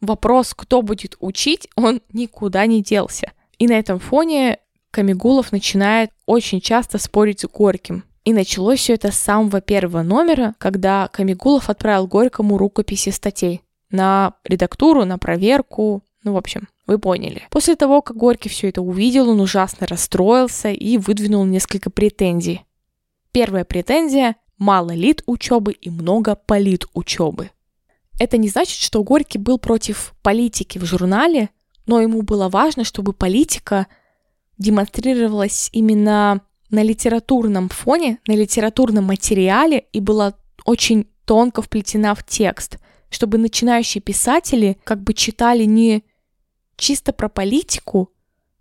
вопрос, 0.00 0.54
кто 0.54 0.80
будет 0.82 1.16
учить, 1.20 1.68
он 1.76 2.00
никуда 2.12 2.66
не 2.66 2.82
делся. 2.82 3.32
И 3.58 3.68
на 3.68 3.74
этом 3.74 3.98
фоне 3.98 4.58
Камигулов 4.90 5.52
начинает 5.52 6.10
очень 6.26 6.60
часто 6.60 6.98
спорить 6.98 7.40
с 7.40 7.46
Горьким. 7.46 8.04
И 8.24 8.32
началось 8.32 8.80
все 8.80 8.94
это 8.94 9.12
с 9.12 9.16
самого 9.16 9.60
первого 9.60 10.02
номера, 10.02 10.54
когда 10.58 11.08
Камигулов 11.08 11.70
отправил 11.70 12.06
Горькому 12.06 12.58
рукописи 12.58 13.10
статей 13.10 13.62
на 13.90 14.34
редактуру, 14.44 15.04
на 15.04 15.18
проверку, 15.18 16.02
ну, 16.22 16.32
в 16.32 16.36
общем, 16.36 16.68
вы 16.86 16.98
поняли. 16.98 17.42
После 17.50 17.76
того, 17.76 18.02
как 18.02 18.16
Горький 18.16 18.48
все 18.48 18.68
это 18.68 18.82
увидел, 18.82 19.30
он 19.30 19.40
ужасно 19.40 19.86
расстроился 19.86 20.70
и 20.70 20.98
выдвинул 20.98 21.44
несколько 21.44 21.90
претензий. 21.90 22.62
Первая 23.32 23.64
претензия– 23.64 24.36
мало 24.60 24.90
лит 24.90 25.22
учебы 25.26 25.72
и 25.72 25.90
много 25.90 26.36
полит 26.36 26.84
учебы. 26.94 27.50
Это 28.20 28.36
не 28.36 28.48
значит, 28.48 28.78
что 28.78 29.02
Горький 29.02 29.38
был 29.38 29.58
против 29.58 30.14
политики 30.22 30.78
в 30.78 30.84
журнале, 30.84 31.48
но 31.86 32.00
ему 32.00 32.22
было 32.22 32.48
важно, 32.48 32.84
чтобы 32.84 33.12
политика 33.12 33.88
демонстрировалась 34.58 35.70
именно 35.72 36.42
на 36.68 36.82
литературном 36.82 37.70
фоне, 37.70 38.18
на 38.28 38.32
литературном 38.32 39.04
материале 39.04 39.86
и 39.92 40.00
была 40.00 40.34
очень 40.66 41.08
тонко 41.24 41.62
вплетена 41.62 42.14
в 42.14 42.24
текст, 42.24 42.78
чтобы 43.08 43.38
начинающие 43.38 44.02
писатели 44.02 44.76
как 44.84 45.02
бы 45.02 45.14
читали 45.14 45.64
не 45.64 46.04
чисто 46.80 47.12
про 47.12 47.28
политику, 47.28 48.10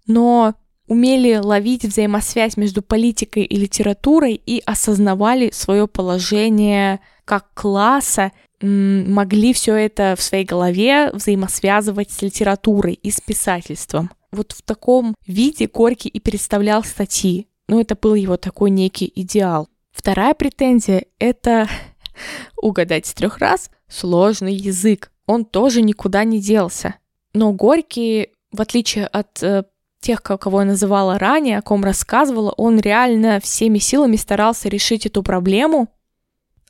но 0.05 0.53
умели 0.87 1.35
ловить 1.35 1.85
взаимосвязь 1.85 2.57
между 2.57 2.81
политикой 2.81 3.43
и 3.43 3.55
литературой 3.55 4.33
и 4.33 4.61
осознавали 4.65 5.51
свое 5.51 5.87
положение 5.87 6.99
как 7.25 7.53
класса, 7.53 8.31
могли 8.61 9.53
все 9.53 9.75
это 9.75 10.15
в 10.17 10.21
своей 10.21 10.43
голове 10.43 11.11
взаимосвязывать 11.13 12.11
с 12.11 12.21
литературой 12.21 12.93
и 12.93 13.11
с 13.11 13.21
писательством. 13.21 14.11
Вот 14.31 14.51
в 14.51 14.61
таком 14.63 15.15
виде 15.25 15.67
Горький 15.67 16.09
и 16.09 16.19
представлял 16.19 16.83
статьи. 16.83 17.47
Ну, 17.67 17.79
это 17.79 17.95
был 17.95 18.15
его 18.15 18.35
такой 18.35 18.69
некий 18.69 19.11
идеал. 19.15 19.69
Вторая 19.91 20.33
претензия— 20.33 21.05
это, 21.19 21.69
угадать 22.61 23.05
с 23.05 23.13
трех 23.13 23.37
раз, 23.37 23.69
сложный 23.87 24.55
язык. 24.55 25.11
Он 25.25 25.45
тоже 25.45 25.81
никуда 25.81 26.23
не 26.23 26.41
делся. 26.41 26.95
Но 27.33 27.51
Горький, 27.51 28.29
в 28.51 28.61
отличие 28.61 29.05
от 29.07 29.41
э, 29.43 29.63
тех, 30.01 30.23
кого 30.23 30.61
я 30.61 30.65
называла 30.65 31.19
ранее, 31.19 31.57
о 31.57 31.61
ком 31.61 31.83
рассказывала, 31.83 32.51
он 32.51 32.79
реально 32.79 33.39
всеми 33.39 33.79
силами 33.79 34.15
старался 34.15 34.69
решить 34.69 35.05
эту 35.05 35.23
проблему. 35.23 35.89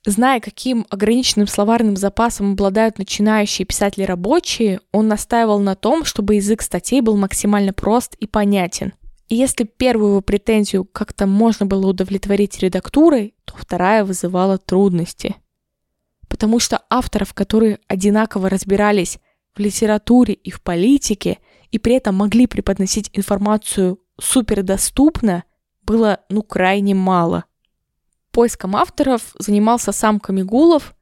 Зная, 0.06 0.40
каким 0.40 0.86
ограниченным 0.90 1.48
словарным 1.48 1.98
запасом 1.98 2.54
обладают 2.54 2.98
начинающие 2.98 3.66
писатели 3.66 4.04
рабочие, 4.04 4.80
он 4.92 5.08
настаивал 5.08 5.60
на 5.60 5.76
том, 5.76 6.06
чтобы 6.06 6.36
язык 6.36 6.62
статей 6.62 7.02
был 7.02 7.18
максимально 7.18 7.74
прост 7.74 8.16
и 8.16 8.26
понятен. 8.26 8.94
И 9.28 9.36
если 9.36 9.64
первую 9.64 10.12
его 10.12 10.22
претензию 10.22 10.86
как-то 10.86 11.28
можно 11.28 11.66
было 11.66 11.88
удовлетворить 11.88 12.60
редактурой, 12.60 13.36
то 13.46 13.54
вторая 13.56 14.04
вызывала 14.04 14.58
трудности. 14.58 15.36
Потому 16.28 16.60
что 16.60 16.82
авторов, 16.90 17.34
которые 17.34 17.80
одинаково 17.88 18.50
разбирались 18.50 19.20
в 19.56 19.60
литературе 19.60 20.34
и 20.34 20.52
в 20.52 20.62
политике, 20.62 21.40
и 21.72 21.80
при 21.80 21.96
этом 21.96 22.16
могли 22.16 22.48
преподносить 22.48 23.10
информацию 23.14 24.00
супердоступно, 24.20 25.44
было 25.84 26.20
ну 26.30 26.44
крайне 26.44 26.96
мало. 26.96 27.46
Поиском 28.32 28.76
авторов 28.76 29.36
занимался 29.40 29.92
сам 29.92 30.20
Камигулов, 30.20 30.96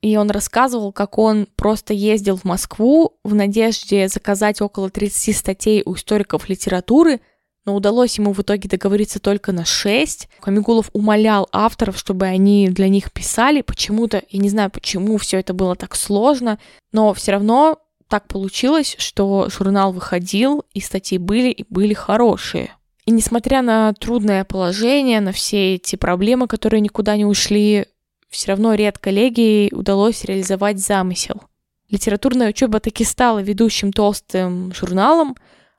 и 0.00 0.16
он 0.16 0.30
рассказывал, 0.30 0.92
как 0.92 1.16
он 1.16 1.46
просто 1.54 1.94
ездил 1.94 2.36
в 2.36 2.44
Москву 2.44 3.18
в 3.22 3.34
надежде 3.34 4.08
заказать 4.08 4.60
около 4.60 4.90
30 4.90 5.36
статей 5.36 5.82
у 5.84 5.94
историков 5.94 6.48
литературы– 6.48 7.20
но 7.64 7.76
удалось 7.76 8.18
ему 8.18 8.32
в 8.32 8.40
итоге 8.40 8.68
договориться 8.68 9.20
только 9.20 9.52
на 9.52 9.64
6. 9.64 10.28
Камигулов 10.40 10.90
умолял 10.92 11.48
авторов, 11.52 11.96
чтобы 11.96 12.26
они 12.26 12.68
для 12.68 12.88
них 12.88 13.12
писали. 13.12 13.62
Почему-то, 13.62 14.22
я 14.28 14.40
не 14.40 14.48
знаю, 14.48 14.70
почему 14.70 15.16
все 15.18 15.38
это 15.38 15.54
было 15.54 15.76
так 15.76 15.94
сложно, 15.94 16.58
но 16.90 17.14
все 17.14 17.32
равно 17.32 17.78
так 18.12 18.28
получилось, 18.28 18.94
что 18.98 19.48
журнал 19.48 19.90
выходил, 19.90 20.66
и 20.74 20.80
статьи 20.80 21.16
были, 21.16 21.48
и 21.48 21.64
были 21.70 21.94
хорошие. 21.94 22.74
И 23.06 23.10
несмотря 23.10 23.62
на 23.62 23.94
трудное 23.94 24.44
положение, 24.44 25.22
на 25.22 25.32
все 25.32 25.76
эти 25.76 25.96
проблемы, 25.96 26.46
которые 26.46 26.82
никуда 26.82 27.16
не 27.16 27.24
ушли, 27.24 27.86
все 28.28 28.48
равно 28.48 28.74
ряд 28.74 28.98
коллегий 28.98 29.70
удалось 29.72 30.24
реализовать 30.24 30.78
замысел. 30.78 31.40
Литературная 31.88 32.50
учеба 32.50 32.80
таки 32.80 33.02
стала 33.02 33.38
ведущим 33.38 33.94
толстым 33.94 34.74
журналом, 34.74 35.34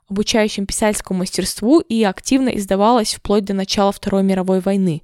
обучающим 0.10 0.66
писательскому 0.66 1.20
мастерству 1.20 1.82
и 1.82 2.02
активно 2.02 2.50
издавалась 2.50 3.14
вплоть 3.14 3.46
до 3.46 3.54
начала 3.54 3.92
Второй 3.92 4.24
мировой 4.24 4.60
войны. 4.60 5.04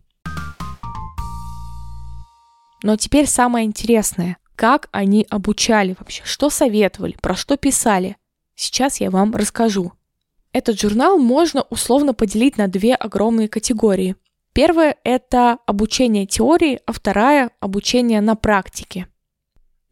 Но 2.82 2.96
теперь 2.96 3.28
самое 3.28 3.68
интересное. 3.68 4.38
Как 4.60 4.90
они 4.92 5.26
обучали 5.30 5.96
вообще? 5.98 6.22
Что 6.26 6.50
советовали? 6.50 7.16
Про 7.22 7.34
что 7.34 7.56
писали? 7.56 8.18
Сейчас 8.56 9.00
я 9.00 9.10
вам 9.10 9.34
расскажу. 9.34 9.94
Этот 10.52 10.78
журнал 10.78 11.18
можно 11.18 11.62
условно 11.70 12.14
поделить 12.14 12.58
на 12.58 12.68
две 12.68 12.94
огромные 12.94 13.48
категории. 13.48 14.18
Первая– 14.52 14.98
это 15.06 15.60
обучение 15.66 16.26
теории, 16.26 16.82
а 16.86 16.92
вторая– 16.92 17.52
обучение 17.62 18.20
на 18.20 18.36
практике. 18.36 19.08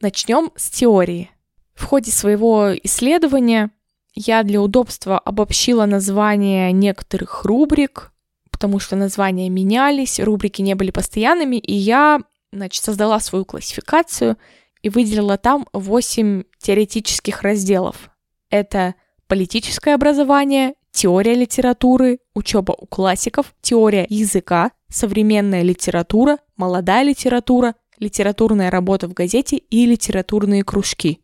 Начнем 0.01 0.51
с 0.57 0.69
теории. 0.69 1.31
В 1.74 1.86
ходе 1.86 2.12
своего 2.12 2.74
исследования 2.83 3.71
я 4.15 4.43
для 4.43 4.62
удобства 4.62 5.17
обобщила 5.17 5.86
названия 5.86 6.74
некоторых 6.74 7.45
рубрик, 7.45 8.12
потому 8.51 8.79
что 8.79 8.97
названия 8.97 9.47
менялись, 9.47 10.19
рубрики 10.19 10.62
не 10.62 10.75
были 10.75 10.91
постоянными, 10.91 11.55
и 11.55 11.74
я, 11.74 12.19
значит, 12.51 12.84
создала 12.84 13.20
свою 13.20 13.46
классификацию 13.46 14.38
и 14.82 14.89
выделила 14.89 15.38
там 15.38 15.68
8 15.74 16.44
теоретических 16.60 17.42
разделов. 17.42 18.10
Это 18.50 18.96
политическое 19.27 19.94
образование, 19.96 20.75
теория 20.92 21.36
литературы, 21.36 22.20
учеба 22.34 22.75
у 22.77 22.86
классиков, 22.86 23.54
теория 23.62 24.06
языка, 24.10 24.72
современная 24.89 25.62
литература, 25.63 26.38
молодая 26.56 27.04
литература, 27.04 27.75
литературная 28.00 28.72
работа 28.72 29.08
в 29.08 29.13
газете 29.13 29.58
и 29.58 29.86
литературные 29.86 30.63
кружки. 30.63 31.22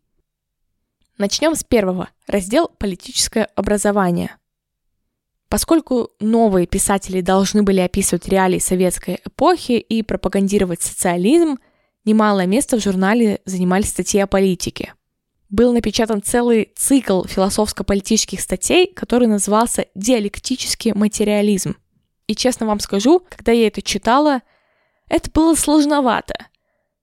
Начнем 1.17 1.55
с 1.55 1.63
первого. 1.63 2.09
Раздел 2.27 2.67
«Политическое 2.67 3.43
образование». 3.55 4.35
Поскольку 5.53 6.09
новые 6.19 6.65
писатели 6.65 7.21
должны 7.21 7.61
были 7.61 7.79
описывать 7.79 8.27
реалии 8.27 8.57
советской 8.57 9.19
эпохи 9.23 9.73
и 9.73 10.01
пропагандировать 10.01 10.81
социализм, 10.81 11.59
немалое 12.05 12.47
место 12.47 12.79
в 12.79 12.83
журнале 12.83 13.39
занимали 13.45 13.83
статьи 13.83 14.19
о 14.19 14.25
политике. 14.25 14.95
Был 15.49 15.71
напечатан 15.71 16.23
целый 16.23 16.71
цикл 16.75 17.25
философско-политических 17.25 18.41
статей, 18.41 18.91
который 18.91 19.27
назывался 19.27 19.85
«Диалектический 19.93 20.91
материализм». 20.93 21.75
И 22.25 22.33
честно 22.33 22.65
вам 22.65 22.79
скажу, 22.79 23.21
когда 23.29 23.51
я 23.51 23.67
это 23.67 23.83
читала, 23.83 24.41
это 25.07 25.29
было 25.29 25.53
сложновато. 25.53 26.33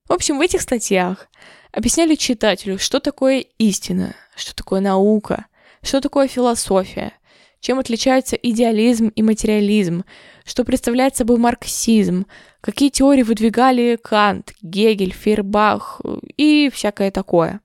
В 0.09 0.11
общем, 0.11 0.37
в 0.37 0.41
этих 0.41 0.59
статьях 0.59 1.29
объясняли 1.71 2.15
читателю, 2.15 2.79
что 2.79 2.99
такое 2.99 3.45
истина, 3.59 4.13
что 4.35 4.53
такое 4.53 4.81
наука, 4.81 5.45
что 5.81 6.01
такое 6.01 6.27
философия, 6.27 7.13
чем 7.61 7.79
отличаются 7.79 8.35
идеализм 8.35 9.07
и 9.07 9.21
материализм, 9.21 10.03
что 10.43 10.65
представляет 10.65 11.15
собой 11.15 11.37
марксизм, 11.37 12.25
какие 12.59 12.89
теории 12.89 13.23
выдвигали 13.23 13.97
Кант, 14.01 14.53
Гегель, 14.61 15.13
Фейербах 15.13 16.01
и 16.35 16.69
всякое 16.73 17.11
такое. 17.11 17.61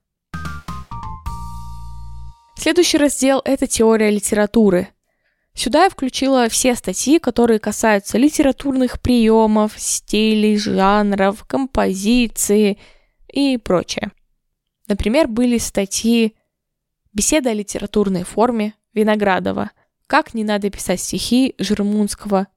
Следующий 2.57 2.97
раздел— 2.97 3.41
это 3.45 3.67
теория 3.67 4.09
литературы. 4.09 4.87
Сюда 5.53 5.83
я 5.83 5.89
включила 5.89 6.47
все 6.47 6.75
статьи, 6.75 7.19
которые 7.19 7.59
касаются 7.59 8.17
литературных 8.17 9.01
приемов, 9.01 9.73
стилей, 9.75 10.57
жанров, 10.57 11.43
композиции— 11.45 12.77
и 13.37 13.57
прочее. 13.57 14.11
Например, 14.87 15.27
были 15.27 15.57
статьи 15.57 16.35
«Беседа 17.13 17.51
о 17.51 17.53
литературной 17.53 18.23
форме» 18.23 18.73
Виноградова, 18.93 19.71
«Как 20.07 20.33
не 20.33 20.43
надо 20.43 20.69
писать 20.69 21.01
стихи» 21.01 21.53
Жермунского 21.59 22.47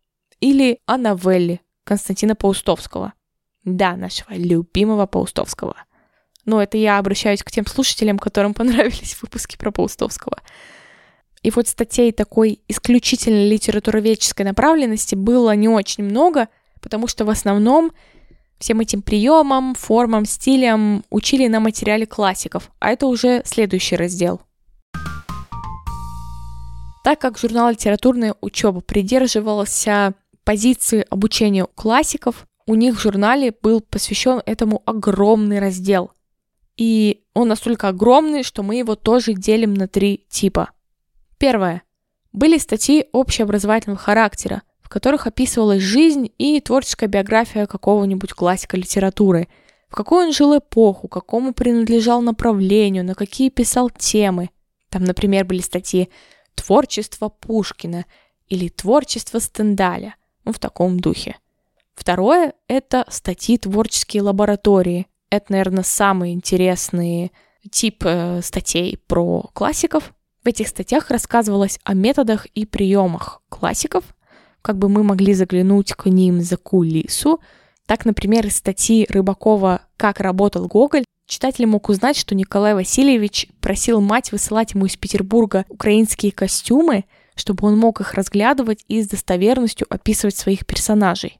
или 0.40 0.80
о 0.86 0.96
новелле 0.96 1.60
Константина 1.84 2.34
Паустовского. 2.34 3.12
Да, 3.64 3.96
нашего 3.96 4.32
любимого 4.32 5.06
Паустовского. 5.06 5.76
Но 6.44 6.62
это 6.62 6.78
я 6.78 6.98
обращаюсь 6.98 7.42
к 7.42 7.50
тем 7.50 7.66
слушателям, 7.66 8.18
которым 8.18 8.54
понравились 8.54 9.16
выпуски 9.20 9.56
про 9.56 9.70
Паустовского. 9.70 10.38
И 11.42 11.50
вот 11.50 11.68
статей 11.68 12.12
такой 12.12 12.60
исключительно 12.68 13.46
литературоведческой 13.48 14.44
направленности 14.44 15.14
было 15.14 15.54
не 15.54 15.68
очень 15.68 16.04
много, 16.04 16.48
потому 16.80 17.08
что 17.08 17.24
в 17.24 17.30
основном 17.30 17.92
всем 18.58 18.80
этим 18.80 19.00
приемам, 19.00 19.74
формам, 19.74 20.26
стилям 20.26 21.02
учили 21.08 21.48
на 21.48 21.60
материале 21.60 22.06
классиков, 22.06 22.70
а 22.78 22.90
это 22.90 23.06
уже 23.06 23.42
следующий 23.46 23.96
раздел. 23.96 24.42
Так 27.02 27.18
как 27.20 27.38
журнал 27.38 27.70
«Литературная 27.70 28.34
учеба» 28.40 28.80
придерживался 28.80 30.14
позиции 30.44 31.06
обучения 31.08 31.66
классиков, 31.74 32.46
у 32.66 32.74
них 32.74 32.96
в 32.96 33.00
журнале 33.00 33.54
был 33.62 33.80
посвящен 33.80 34.42
этому 34.44 34.82
огромный 34.84 35.60
раздел. 35.60 36.12
И 36.76 37.22
он 37.34 37.48
настолько 37.48 37.88
огромный, 37.88 38.42
что 38.42 38.62
мы 38.62 38.76
его 38.76 38.96
тоже 38.96 39.32
делим 39.32 39.74
на 39.74 39.88
три 39.88 40.26
типа. 40.28 40.70
Первое. 41.38 41.82
Были 42.32 42.58
статьи 42.58 43.06
общеобразовательного 43.12 43.98
характера, 43.98 44.62
в 44.82 44.88
которых 44.88 45.26
описывалась 45.26 45.82
жизнь 45.82 46.30
и 46.38 46.60
творческая 46.60 47.06
биография 47.06 47.66
какого-нибудь 47.66 48.34
классика 48.34 48.76
литературы, 48.76 49.48
в 49.88 49.94
какую 49.94 50.26
он 50.26 50.32
жил 50.32 50.56
эпоху, 50.56 51.08
какому 51.08 51.52
принадлежал 51.52 52.22
направлению, 52.22 53.04
на 53.04 53.14
какие 53.14 53.48
писал 53.48 53.90
темы. 53.90 54.50
Там, 54.90 55.04
например, 55.04 55.44
были 55.44 55.60
статьи 55.60 56.10
«Творчество 56.60 57.28
Пушкина» 57.28 58.04
или 58.48 58.68
«Творчество 58.68 59.38
Стендаля», 59.38 60.14
ну, 60.44 60.52
в 60.52 60.58
таком 60.58 61.00
духе. 61.00 61.36
Второе— 61.94 62.54
это 62.68 63.04
статьи 63.08 63.58
«Творческие 63.58 64.22
лаборатории». 64.22 65.06
Это, 65.30 65.52
наверное, 65.52 65.84
самый 65.84 66.32
интересный 66.32 67.32
тип 67.70 68.02
э, 68.04 68.40
статей 68.42 68.98
про 69.06 69.48
классиков. 69.52 70.12
В 70.42 70.48
этих 70.48 70.68
статьях 70.68 71.10
рассказывалось 71.10 71.78
о 71.84 71.94
методах 71.94 72.46
и 72.46 72.64
приемах 72.64 73.42
классиков— 73.48 74.04
как 74.62 74.78
бы 74.78 74.88
мы 74.88 75.02
могли 75.02 75.34
заглянуть 75.34 75.92
к 75.94 76.06
ним 76.06 76.40
за 76.40 76.56
кулису. 76.56 77.40
Так, 77.86 78.04
например, 78.04 78.46
из 78.46 78.56
статьи 78.56 79.06
Рыбакова 79.08 79.82
«Как 79.96 80.20
работал 80.20 80.66
Гоголь» 80.66 81.04
читатель 81.30 81.64
мог 81.64 81.88
узнать, 81.88 82.16
что 82.16 82.34
Николай 82.34 82.74
Васильевич 82.74 83.46
просил 83.60 84.00
мать 84.00 84.32
высылать 84.32 84.74
ему 84.74 84.86
из 84.86 84.96
Петербурга 84.96 85.64
украинские 85.68 86.32
костюмы, 86.32 87.04
чтобы 87.36 87.68
он 87.68 87.78
мог 87.78 88.00
их 88.00 88.14
разглядывать 88.14 88.84
и 88.88 89.00
с 89.00 89.08
достоверностью 89.08 89.86
описывать 89.88 90.36
своих 90.36 90.66
персонажей. 90.66 91.38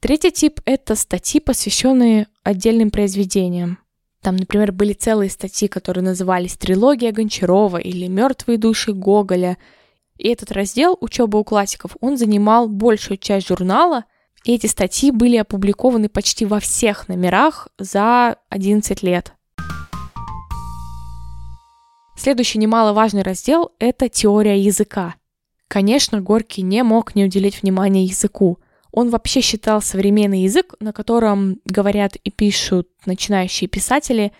Третий 0.00 0.30
тип— 0.30 0.60
это 0.64 0.94
статьи, 0.94 1.40
посвященные 1.40 2.26
отдельным 2.42 2.90
произведениям. 2.90 3.78
Там, 4.22 4.36
например, 4.36 4.72
были 4.72 4.94
целые 4.94 5.30
статьи, 5.30 5.68
которые 5.68 6.02
назывались 6.02 6.56
«Трилогия 6.56 7.12
Гончарова» 7.12 7.76
или 7.76 8.06
«Мертвые 8.06 8.58
души 8.58 8.92
Гоголя», 8.92 9.58
и 10.16 10.28
этот 10.28 10.52
раздел 10.52 10.96
«Учеба 11.00 11.36
у 11.36 11.44
классиков», 11.44 11.96
он 12.00 12.16
занимал 12.16 12.68
большую 12.68 13.18
часть 13.18 13.48
журнала, 13.48 14.04
И 14.46 14.54
эти 14.54 14.68
статьи 14.68 15.10
были 15.10 15.36
опубликованы 15.36 16.08
почти 16.08 16.46
во 16.46 16.60
всех 16.60 17.08
номерах 17.08 17.66
за 17.78 18.36
11 18.48 19.02
лет. 19.02 19.32
Следующий 22.16 22.58
немаловажный 22.58 23.22
раздел— 23.22 23.72
это 23.80 24.08
теория 24.08 24.60
языка. 24.60 25.16
Конечно, 25.66 26.20
Горький 26.20 26.62
не 26.62 26.84
мог 26.84 27.16
не 27.16 27.24
уделить 27.24 27.60
внимания 27.60 28.04
языку. 28.04 28.60
Он 28.92 29.10
вообще 29.10 29.40
считал 29.40 29.82
современный 29.82 30.42
язык, 30.42 30.74
на 30.78 30.92
котором 30.92 31.58
говорят 31.64 32.14
и 32.14 32.30
пишут 32.30 32.88
начинающие 33.04 33.66
писатели, 33.66 34.32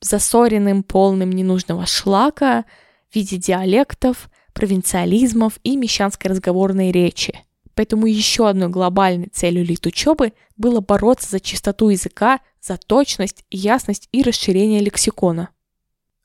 засоренным, 0.00 0.82
полным 0.82 1.30
ненужного 1.30 1.86
шлака 1.86 2.64
в 3.12 3.14
виде 3.14 3.36
диалектов, 3.36 4.28
провинциализмов 4.52 5.60
и 5.62 5.76
мещанской 5.76 6.32
разговорной 6.32 6.90
речи. 6.90 7.43
Поэтому 7.74 8.06
еще 8.06 8.48
одной 8.48 8.68
глобальной 8.68 9.28
целью 9.32 9.64
литучебы 9.64 10.32
было 10.56 10.80
бороться 10.80 11.30
за 11.30 11.40
чистоту 11.40 11.88
языка, 11.88 12.40
за 12.60 12.76
точность, 12.76 13.44
ясность 13.50 14.08
и 14.12 14.22
расширение 14.22 14.80
лексикона. 14.80 15.50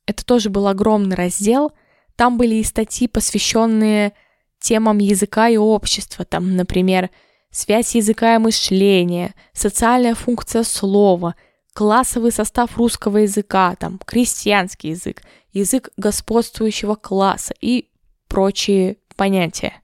Это 0.05 0.25
тоже 0.25 0.49
был 0.49 0.67
огромный 0.67 1.15
раздел. 1.15 1.71
Там 2.15 2.37
были 2.37 2.55
и 2.55 2.63
статьи, 2.63 3.07
посвященные 3.07 4.13
темам 4.59 4.99
языка 4.99 5.49
и 5.49 5.57
общества. 5.57 6.25
Там, 6.25 6.55
например, 6.55 7.09
связь 7.51 7.95
языка 7.95 8.35
и 8.35 8.39
мышления, 8.39 9.33
социальная 9.53 10.15
функция 10.15 10.63
слова, 10.63 11.35
классовый 11.73 12.31
состав 12.31 12.77
русского 12.77 13.17
языка, 13.17 13.75
там, 13.75 13.99
крестьянский 14.05 14.91
язык, 14.91 15.23
язык 15.53 15.89
господствующего 15.97 16.95
класса 16.95 17.53
и 17.59 17.89
прочие 18.27 18.97
понятия. 19.15 19.81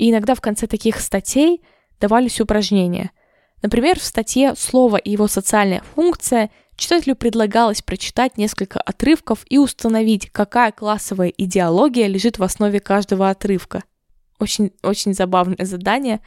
И 0.00 0.10
иногда 0.10 0.34
в 0.34 0.40
конце 0.40 0.66
таких 0.66 0.98
статей 0.98 1.62
давались 2.00 2.40
упражнения. 2.40 3.10
Например, 3.60 3.98
в 3.98 4.02
статье 4.02 4.54
«Слово 4.56 4.96
и 4.96 5.10
его 5.10 5.28
социальная 5.28 5.82
функция» 5.94 6.50
Читателю 6.74 7.14
предлагалось 7.14 7.82
прочитать 7.82 8.38
несколько 8.38 8.80
отрывков 8.80 9.44
и 9.50 9.58
установить, 9.58 10.30
какая 10.30 10.72
классовая 10.72 11.28
идеология 11.28 12.06
лежит 12.06 12.38
в 12.38 12.42
основе 12.42 12.80
каждого 12.80 13.28
отрывка. 13.28 13.84
Очень, 14.38 14.72
очень 14.82 15.12
забавное 15.12 15.66
задание. 15.66 16.20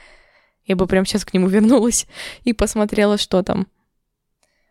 Я 0.68 0.76
бы 0.76 0.86
прямо 0.86 1.08
сейчас 1.08 1.26
к 1.26 1.34
нему 1.34 1.48
вернулась 1.48 2.06
и 2.44 2.54
посмотрела, 2.54 3.18
что 3.18 3.42
там. 3.42 3.66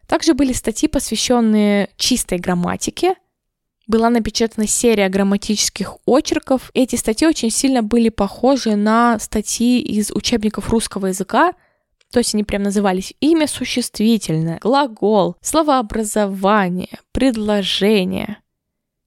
Также 0.06 0.34
были 0.34 0.52
статьи, 0.52 0.88
посвященные 0.88 1.90
чистой 1.96 2.38
грамматике. 2.38 3.16
Была 3.86 4.10
напечатана 4.10 4.66
серия 4.66 5.08
грамматических 5.08 5.96
очерков. 6.06 6.70
Эти 6.72 6.96
статьи 6.96 7.26
очень 7.26 7.50
сильно 7.50 7.82
были 7.82 8.10
похожи 8.10 8.76
на 8.76 9.18
статьи 9.18 9.80
из 9.80 10.10
учебников 10.12 10.70
русского 10.70 11.06
языка, 11.06 11.52
то 12.12 12.18
есть 12.18 12.34
они 12.34 12.44
прям 12.44 12.62
назывались 12.62 13.14
имя 13.20 13.46
существительное, 13.46 14.58
глагол, 14.60 15.36
словообразование, 15.40 16.98
предложение. 17.10 18.38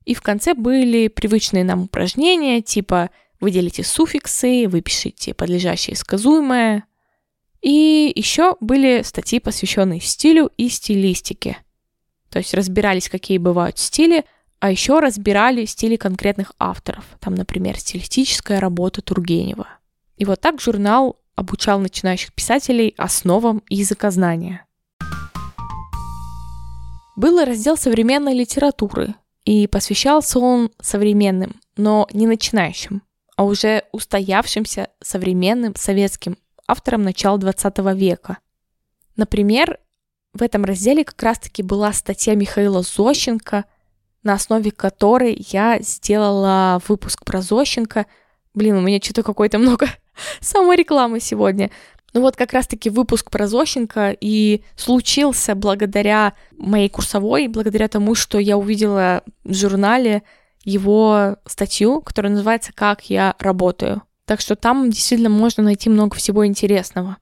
И 0.05 0.13
в 0.13 0.21
конце 0.21 0.55
были 0.55 1.07
привычные 1.07 1.63
нам 1.63 1.83
упражнения, 1.83 2.61
типа 2.61 3.11
выделите 3.39 3.83
суффиксы, 3.83 4.67
выпишите 4.67 5.33
подлежащее 5.33 5.95
сказуемое. 5.95 6.85
И 7.61 8.11
еще 8.15 8.57
были 8.59 9.01
статьи, 9.03 9.39
посвященные 9.39 10.01
стилю 10.01 10.51
и 10.57 10.67
стилистике. 10.67 11.57
То 12.29 12.39
есть 12.39 12.53
разбирались, 12.53 13.07
какие 13.07 13.37
бывают 13.37 13.77
стили, 13.79 14.25
а 14.65 14.71
еще 14.71 14.97
разбирали 14.99 15.65
стили 15.65 15.95
конкретных 15.95 16.53
авторов. 16.57 17.05
Там, 17.19 17.35
например, 17.35 17.77
стилистическая 17.77 18.59
работа 18.59 19.03
Тургенева. 19.03 19.67
И 20.17 20.25
вот 20.25 20.41
так 20.41 20.59
журнал 20.59 21.19
обучал 21.35 21.77
начинающих 21.79 22.33
писателей 22.33 22.95
основам 22.97 23.61
языкознания. 23.69 24.65
Был 27.15 27.45
раздел 27.45 27.77
современной 27.77 28.33
литературы, 28.33 29.13
и 29.43 29.67
посвящался 29.67 30.39
он 30.39 30.71
современным, 30.81 31.61
но 31.77 32.07
не 32.11 32.25
начинающим, 32.25 33.03
а 33.37 33.43
уже 33.43 33.83
устоявшимся 33.91 34.89
современным 34.99 35.75
советским 35.75 36.39
авторам 36.67 37.03
начала 37.03 37.37
20 37.37 37.77
века. 37.93 38.39
Например, 39.15 39.77
в 40.33 40.41
этом 40.41 40.65
разделе 40.65 41.05
как 41.05 41.21
раз-таки 41.21 41.61
была 41.61 41.93
статья 41.93 42.33
Михаила 42.33 42.81
Зощенко, 42.81 43.65
на 44.25 44.33
основе 44.33 44.71
которой 44.71 45.37
я 45.51 45.79
сделала 45.79 46.81
выпуск 46.87 47.23
про 47.23 47.41
Зощенко. 47.41 48.07
Блин, 48.53 48.75
у 48.75 48.81
меня 48.81 48.99
что-то 49.01 49.23
какое-то 49.23 49.59
много 49.59 49.87
саморекламы 50.41 51.21
сегодня. 51.21 51.71
Ну 52.13 52.21
вот 52.21 52.35
как 52.35 52.51
раз-таки 52.51 52.89
выпуск 52.89 53.29
про 53.29 53.47
Зощенко 53.47 54.15
и 54.19 54.63
случился 54.75 55.53
благодаря 55.53 56.33
моей 56.57 56.89
курсовой, 56.89 57.47
благодаря 57.47 57.87
тому, 57.87 58.15
что 58.15 58.39
я 58.39 58.57
увидела 58.57 59.23
в 59.43 59.53
журнале 59.53 60.23
его 60.63 61.37
статью, 61.45 62.01
которая 62.01 62.31
называется 62.33 62.71
«Как 62.73 63.09
я 63.09 63.35
работаю». 63.37 64.01
Так 64.25 64.41
что 64.41 64.55
там 64.55 64.89
действительно 64.89 65.29
можно 65.29 65.61
найти 65.61 65.89
много 65.89 66.15
всего 66.15 66.47
интересного. 66.47 67.17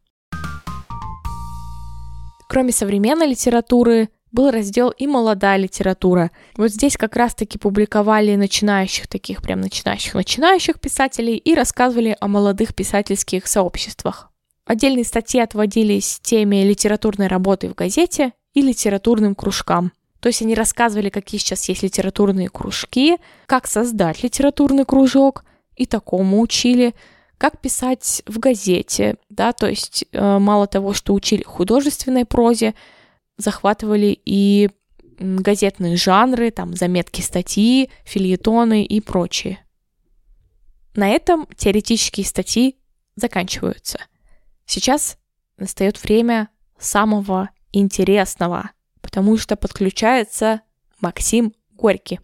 Кроме 2.48 2.72
современной 2.72 3.28
литературы, 3.28 4.10
был 4.34 4.52
раздел 4.52 4.89
и 4.89 5.08
молодая 5.08 5.58
литература. 5.58 6.32
Вот 6.58 6.72
здесь 6.72 6.98
как 6.98 7.15
раз-таки 7.15 7.58
публиковали 7.58 8.36
начинающих, 8.36 9.08
таких 9.08 9.41
прям 9.41 9.62
начинающих-начинающих 9.62 10.82
писателей 10.82 11.38
и 11.38 11.56
рассказывали 11.56 12.17
о 12.19 12.28
молодых 12.28 12.76
писательских 12.76 13.48
сообществах. 13.48 14.30
Отдельные 14.65 15.06
статьи 15.06 15.39
отводились 15.39 16.19
теме 16.22 16.65
литературной 16.65 17.28
работы 17.28 17.69
в 17.69 17.76
газете 17.76 18.34
и 18.54 18.62
литературным 18.62 19.36
кружкам. 19.36 19.93
То 20.19 20.28
есть 20.28 20.41
они 20.41 20.56
рассказывали, 20.56 21.10
какие 21.10 21.39
сейчас 21.39 21.67
есть 21.69 21.84
литературные 21.84 22.50
кружки, 22.50 23.17
как 23.46 23.67
создать 23.67 24.24
литературный 24.24 24.86
кружок, 24.86 25.43
и 25.76 25.86
такому 25.86 26.39
учили, 26.39 26.96
как 27.38 27.60
писать 27.60 28.24
в 28.26 28.39
газете, 28.39 29.17
да, 29.30 29.52
то 29.52 29.67
есть 29.67 30.06
э, 30.12 30.38
мало 30.39 30.67
того, 30.67 30.93
что 30.93 31.13
учили 31.13 31.43
художественной 31.43 32.26
прозе, 32.26 32.74
захватывали 33.38 34.19
и 34.26 34.69
газетные 35.19 35.96
жанры, 35.96 36.52
там 36.52 36.76
заметки 36.76 37.22
статьи, 37.22 37.89
фильетоны 38.04 38.84
и 38.84 39.00
прочее. 39.02 39.60
На 40.96 41.10
этом 41.10 41.48
теоретические 41.58 42.26
статьи 42.26 42.78
заканчиваются. 43.15 44.00
Сейчас 44.65 45.17
настает 45.58 46.04
время 46.04 46.50
самого 46.78 47.50
интересного, 47.72 48.72
потому 49.02 49.38
что 49.38 49.56
подключается 49.56 50.62
Максим 51.00 51.54
Горький. 51.72 52.19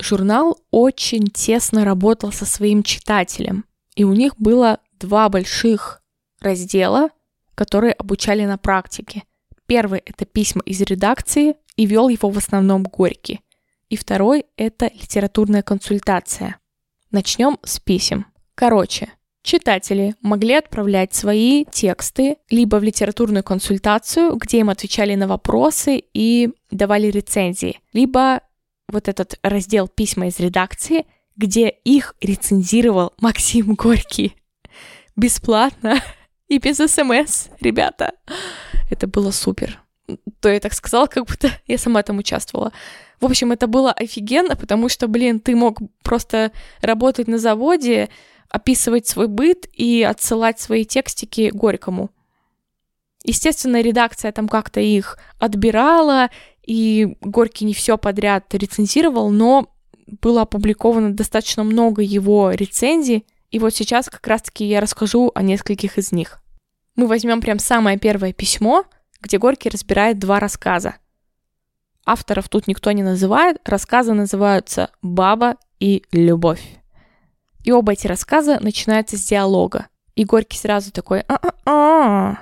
Журнал 0.00 0.58
очень 0.70 1.26
тесно 1.26 1.84
работал 1.84 2.32
со 2.32 2.44
своим 2.44 2.82
читателем, 2.82 3.64
и 3.94 4.04
у 4.04 4.12
них 4.12 4.36
было 4.36 4.80
два 4.98 5.28
больших 5.28 6.02
раздела— 6.40 7.10
которые 7.54 7.92
обучали 7.92 8.44
на 8.44 8.58
практике. 8.58 9.24
Первый— 9.66 10.02
это 10.06 10.24
письма 10.24 10.62
из 10.64 10.80
редакции, 10.80 11.54
и 11.76 11.86
вел 11.86 12.08
его 12.08 12.30
в 12.30 12.38
основном 12.38 12.84
Горький. 12.84 13.40
И 13.88 13.96
второй— 13.96 14.44
это 14.56 14.86
литературная 14.86 15.62
консультация. 15.62 16.58
Начнем 17.10 17.58
с 17.62 17.80
писем. 17.80 18.26
Короче, 18.54 19.12
читатели 19.42 20.14
могли 20.20 20.54
отправлять 20.54 21.14
свои 21.14 21.64
тексты 21.64 22.36
либо 22.50 22.76
в 22.76 22.82
литературную 22.82 23.44
консультацию, 23.44 24.34
где 24.36 24.60
им 24.60 24.70
отвечали 24.70 25.14
на 25.14 25.28
вопросы 25.28 26.02
и 26.12 26.50
давали 26.70 27.08
рецензии, 27.08 27.80
либо 27.92 28.40
вот 28.88 29.08
этот 29.08 29.38
раздел 29.42 29.88
«Письма 29.88 30.28
из 30.28 30.38
редакции», 30.38 31.06
где 31.36 31.68
их 31.68 32.14
рецензировал 32.20 33.12
Максим 33.20 33.74
Горький. 33.74 34.36
Бесплатно 35.16 36.02
и 36.48 36.58
без 36.58 36.76
смс, 36.76 37.48
ребята. 37.60 38.12
Это 38.90 39.06
было 39.06 39.30
супер. 39.30 39.80
То 40.40 40.50
я 40.50 40.60
так 40.60 40.74
сказала, 40.74 41.06
как 41.06 41.26
будто 41.26 41.50
я 41.66 41.78
сама 41.78 42.02
там 42.02 42.18
участвовала. 42.18 42.72
В 43.20 43.26
общем, 43.26 43.52
это 43.52 43.66
было 43.66 43.92
офигенно, 43.92 44.56
потому 44.56 44.88
что, 44.88 45.08
блин, 45.08 45.40
ты 45.40 45.56
мог 45.56 45.78
просто 46.02 46.52
работать 46.80 47.28
на 47.28 47.38
заводе, 47.38 48.10
описывать 48.50 49.06
свой 49.06 49.28
быт 49.28 49.66
и 49.72 50.02
отсылать 50.02 50.60
свои 50.60 50.84
текстики 50.84 51.50
Горькому. 51.52 52.10
Естественно, 53.24 53.80
редакция 53.80 54.32
там 54.32 54.48
как-то 54.48 54.80
их 54.80 55.18
отбирала, 55.38 56.30
и 56.66 57.16
Горький 57.22 57.64
не 57.64 57.72
все 57.72 57.96
подряд 57.96 58.52
рецензировал, 58.54 59.30
но 59.30 59.74
было 60.20 60.42
опубликовано 60.42 61.14
достаточно 61.14 61.64
много 61.64 62.02
его 62.02 62.50
рецензий, 62.50 63.24
и 63.54 63.60
вот 63.60 63.72
сейчас 63.72 64.08
как 64.08 64.26
раз-таки 64.26 64.64
я 64.64 64.80
расскажу 64.80 65.30
о 65.32 65.40
нескольких 65.40 65.96
из 65.96 66.10
них. 66.10 66.40
Мы 66.96 67.06
возьмем 67.06 67.40
прям 67.40 67.60
самое 67.60 67.96
первое 67.96 68.32
письмо, 68.32 68.84
где 69.20 69.38
Горький 69.38 69.68
разбирает 69.68 70.18
два 70.18 70.40
рассказа. 70.40 70.96
Авторов 72.04 72.48
тут 72.48 72.66
никто 72.66 72.90
не 72.90 73.04
называет, 73.04 73.58
рассказы 73.64 74.12
называются 74.12 74.90
«Баба» 75.02 75.56
и 75.78 76.02
«Любовь». 76.10 76.62
И 77.62 77.70
оба 77.70 77.92
эти 77.92 78.08
рассказа 78.08 78.58
начинаются 78.58 79.16
с 79.16 79.24
диалога. 79.24 79.86
И 80.16 80.24
Горький 80.24 80.58
сразу 80.58 80.90
такой 80.90 81.20
«А-а-а». 81.20 82.40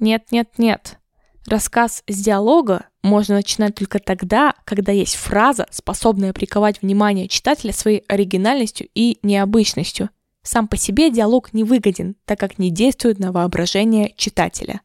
Нет-нет-нет. 0.00 0.98
Рассказ 1.46 2.02
с 2.08 2.16
диалога 2.20 2.86
можно 3.04 3.36
начинать 3.36 3.76
только 3.76 4.00
тогда, 4.00 4.54
когда 4.64 4.90
есть 4.90 5.14
фраза, 5.14 5.68
способная 5.70 6.32
приковать 6.32 6.82
внимание 6.82 7.28
читателя 7.28 7.72
своей 7.72 8.02
оригинальностью 8.08 8.88
и 8.96 9.20
необычностью. 9.22 10.10
Сам 10.42 10.68
по 10.68 10.76
себе 10.76 11.10
диалог 11.10 11.52
не 11.52 11.64
выгоден, 11.64 12.16
так 12.24 12.40
как 12.40 12.58
не 12.58 12.70
действует 12.70 13.18
на 13.18 13.32
воображение 13.32 14.14
читателя. 14.16 14.80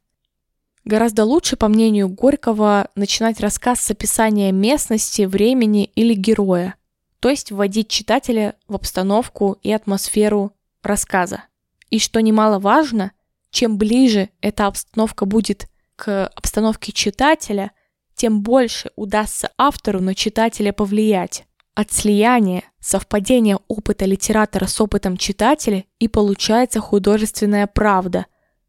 Гораздо 0.83 1.25
лучше, 1.25 1.55
по 1.55 1.67
мнению 1.67 2.09
Горького, 2.09 2.89
начинать 2.95 3.39
рассказ 3.39 3.79
с 3.79 3.91
описания 3.91 4.51
местности, 4.51 5.23
времени 5.23 5.85
или 5.95 6.13
героя, 6.13 6.75
то 7.19 7.29
есть 7.29 7.51
вводить 7.51 7.87
читателя 7.87 8.55
в 8.67 8.75
обстановку 8.75 9.57
и 9.63 9.71
атмосферу 9.71 10.51
рассказа. 10.83 11.45
И 11.89 11.97
что 11.97 12.21
немаловажно, 12.21 13.13
чем 13.49 13.77
ближе 13.77 14.29
эта 14.41 14.67
обстановка 14.67 15.25
будет 15.25 15.67
к 15.95 16.27
обстановке 16.35 16.91
читателя, 16.91 17.71
тем 18.13 18.41
больше 18.41 18.91
удастся 18.95 19.51
автору 19.57 20.01
на 20.01 20.13
читателя 20.13 20.71
повлиять. 20.71 21.45
От 21.75 21.91
слияния, 21.91 22.63
совпадения 22.79 23.59
опыта 23.67 24.05
литератора 24.05 24.65
с 24.65 24.79
опытом 24.79 25.17
читателя 25.17 25.83
и 25.99 26.07
получается 26.07 26.79
художественная 26.79 27.67
правда, 27.67 28.27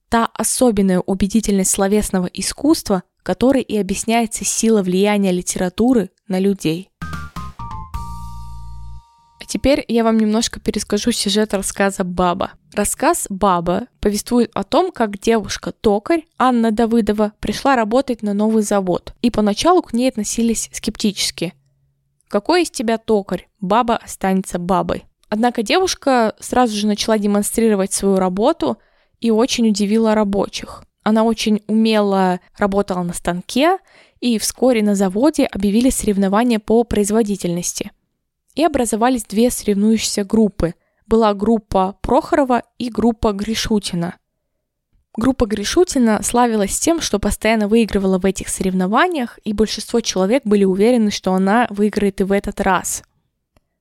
та 0.09 0.29
особенная 0.35 0.99
убедительность 0.99 1.71
словесного 1.71 2.27
искусства, 2.27 3.05
которой 3.23 3.62
и 3.62 3.79
объясняется 3.79 4.45
сила 4.45 4.83
влияния 4.83 5.31
литературы 5.31 6.11
на 6.27 6.40
людей. 6.40 6.90
Теперь 9.47 9.85
я 9.87 10.03
вам 10.03 10.19
немножко 10.19 10.59
перескажу 10.59 11.12
сюжет 11.12 11.55
рассказа 11.55 12.03
«Баба». 12.03 12.51
Рассказ 12.75 13.27
«Баба» 13.31 13.87
повествует 14.01 14.51
о 14.55 14.64
том, 14.64 14.90
как 14.90 15.21
девушка-токарь 15.21 16.27
Анна 16.37 16.73
Давыдова 16.73 17.33
пришла 17.38 17.77
работать 17.77 18.23
на 18.23 18.35
новый 18.35 18.64
завод, 18.64 19.14
и 19.23 19.31
поначалу 19.31 19.83
к 19.83 19.92
ней 19.92 20.09
относились 20.09 20.69
скептически. 20.73 21.55
«Какой 22.29 22.62
из 22.62 22.71
тебя 22.71 22.99
токарь? 22.99 23.49
Баба 23.61 23.97
останется 23.97 24.59
бабой». 24.59 25.05
Однако 25.29 25.62
девушка 25.62 26.35
сразу 26.39 26.77
же 26.77 26.87
начала 26.87 27.19
демонстрировать 27.19 27.93
свою 27.93 28.17
работу 28.17 28.79
и 29.21 29.31
очень 29.31 29.69
удивила 29.69 30.15
рабочих. 30.15 30.85
Она 31.03 31.25
очень 31.25 31.62
умело 31.67 32.41
работала 32.57 33.03
на 33.03 33.12
станке, 33.12 33.79
и 34.21 34.39
вскоре 34.39 34.83
на 34.83 34.95
заводе 34.95 35.45
объявили 35.47 35.91
соревнования 35.91 36.59
по 36.59 36.85
производительности– 36.85 37.91
и 38.57 38.65
образовались 38.65 39.25
две 39.25 39.51
соревнующиеся 39.51 40.25
группы. 40.25 40.75
Была 41.07 41.35
группа 41.35 41.97
Прохорова 42.01 42.65
и 42.79 42.91
группа 42.91 43.33
Гришутина. 43.33 44.17
Группа 45.16 45.46
Гришутина 45.46 46.22
славилась 46.22 46.79
тем, 46.79 47.00
что 47.00 47.18
постоянно 47.18 47.68
выигрывала 47.68 48.18
в 48.18 48.26
этих 48.26 48.48
соревнованиях, 48.48 49.38
и 49.44 49.52
большинство 49.52 50.00
человек 50.00 50.42
были 50.44 50.64
уверены, 50.64 51.11
что 51.11 51.33
она 51.33 51.66
выиграет 51.70 52.20
и 52.20 52.24
в 52.24 52.33
этот 52.33 52.61
раз. 52.61 53.02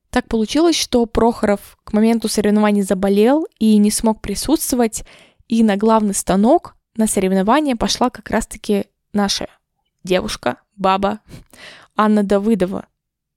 Так 0.10 0.30
получилось, 0.30 0.78
что 0.78 1.06
Прохоров 1.06 1.78
к 1.84 1.92
моменту 1.92 2.30
соревнований 2.30 2.84
заболел 2.84 3.46
и 3.60 3.76
не 3.78 3.92
смог 3.92 4.22
присутствовать, 4.22 5.04
и 5.50 5.62
на 5.62 5.76
главный 5.76 6.14
станок 6.14 6.76
на 6.96 7.06
соревнования 7.06 7.76
пошла 7.76 8.10
как 8.10 8.30
раз-таки 8.30 8.86
наша 9.12 9.48
девушка, 10.06 10.62
баба 10.78 11.20
Анна 11.98 12.24
Давыдова. 12.24 12.88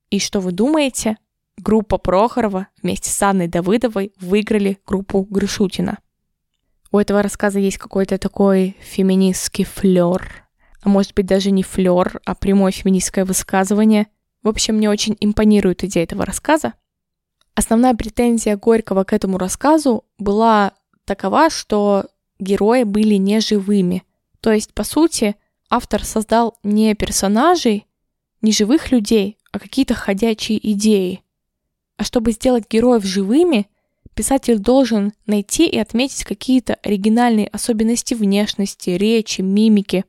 И 0.09 0.19
что 0.19 0.39
вы 0.39 0.53
думаете? 0.53 1.17
группа 1.59 1.97
Прохорова 1.97 2.67
вместе 2.81 3.09
с 3.09 3.21
Анной 3.21 3.47
Давыдовой 3.47 4.13
выиграли 4.19 4.79
группу 4.85 5.27
Гришутина. 5.29 5.99
У 6.91 6.97
этого 6.97 7.21
рассказа 7.21 7.59
есть 7.59 7.77
какой-то 7.77 8.17
такой 8.17 8.75
феминистский 8.81 9.63
флер, 9.63 10.47
а 10.81 10.89
может 10.89 11.13
быть 11.13 11.25
даже 11.25 11.51
не 11.51 11.63
флер, 11.63 12.19
а 12.25 12.35
прямое 12.35 12.71
феминистское 12.71 13.25
высказывание. 13.25 14.07
В 14.41 14.47
общем, 14.47 14.75
мне 14.75 14.89
очень 14.89 15.15
импонирует 15.19 15.83
идея 15.83 16.03
этого 16.03 16.25
рассказа. 16.25 16.73
Основная 17.55 17.93
претензия 17.93 18.57
Горького 18.57 19.03
к 19.03 19.13
этому 19.13 19.37
рассказу 19.37 20.05
была 20.17 20.73
такова, 21.05 21.49
что 21.49 22.05
герои 22.39 22.83
были 22.83 23.15
неживыми. 23.15 24.03
То 24.39 24.51
есть, 24.51 24.73
по 24.73 24.83
сути, 24.83 25.35
автор 25.69 26.03
создал 26.05 26.57
не 26.63 26.95
персонажей, 26.95 27.85
не 28.41 28.51
живых 28.51 28.91
людей, 28.91 29.37
а 29.51 29.59
какие-то 29.59 29.93
ходячие 29.93 30.59
идеи– 30.71 31.23
а 31.99 32.05
чтобы 32.05 32.31
сделать 32.31 32.63
героев 32.69 33.03
живыми, 33.03 33.67
писатель 34.19 34.59
должен 34.59 35.13
найти 35.27 35.65
и 35.65 35.77
отметить 35.77 36.25
какие-то 36.25 36.73
оригинальные 36.83 37.47
особенности 37.47 38.15
внешности, 38.15 38.89
речи, 38.89 39.39
мимики. 39.39 40.03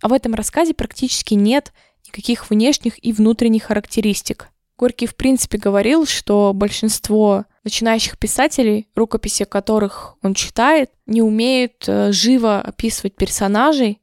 А 0.00 0.06
в 0.06 0.12
этом 0.12 0.34
рассказе 0.34 0.74
практически 0.74 1.34
нет 1.34 1.72
никаких 2.06 2.50
внешних 2.50 3.04
и 3.04 3.12
внутренних 3.12 3.64
характеристик. 3.64 4.50
Горький 4.78 5.06
в 5.08 5.16
принципе 5.16 5.58
говорил, 5.58 6.06
что 6.06 6.52
большинство 6.54 7.46
начинающих 7.64 8.16
писателей, 8.16 8.86
рукописи 8.94 9.44
которых 9.44 10.14
он 10.22 10.34
читает, 10.34 10.92
не 11.06 11.20
умеют 11.20 11.84
э, 11.88 12.12
живо 12.12 12.60
описывать 12.60 13.16
персонажей, 13.16 14.00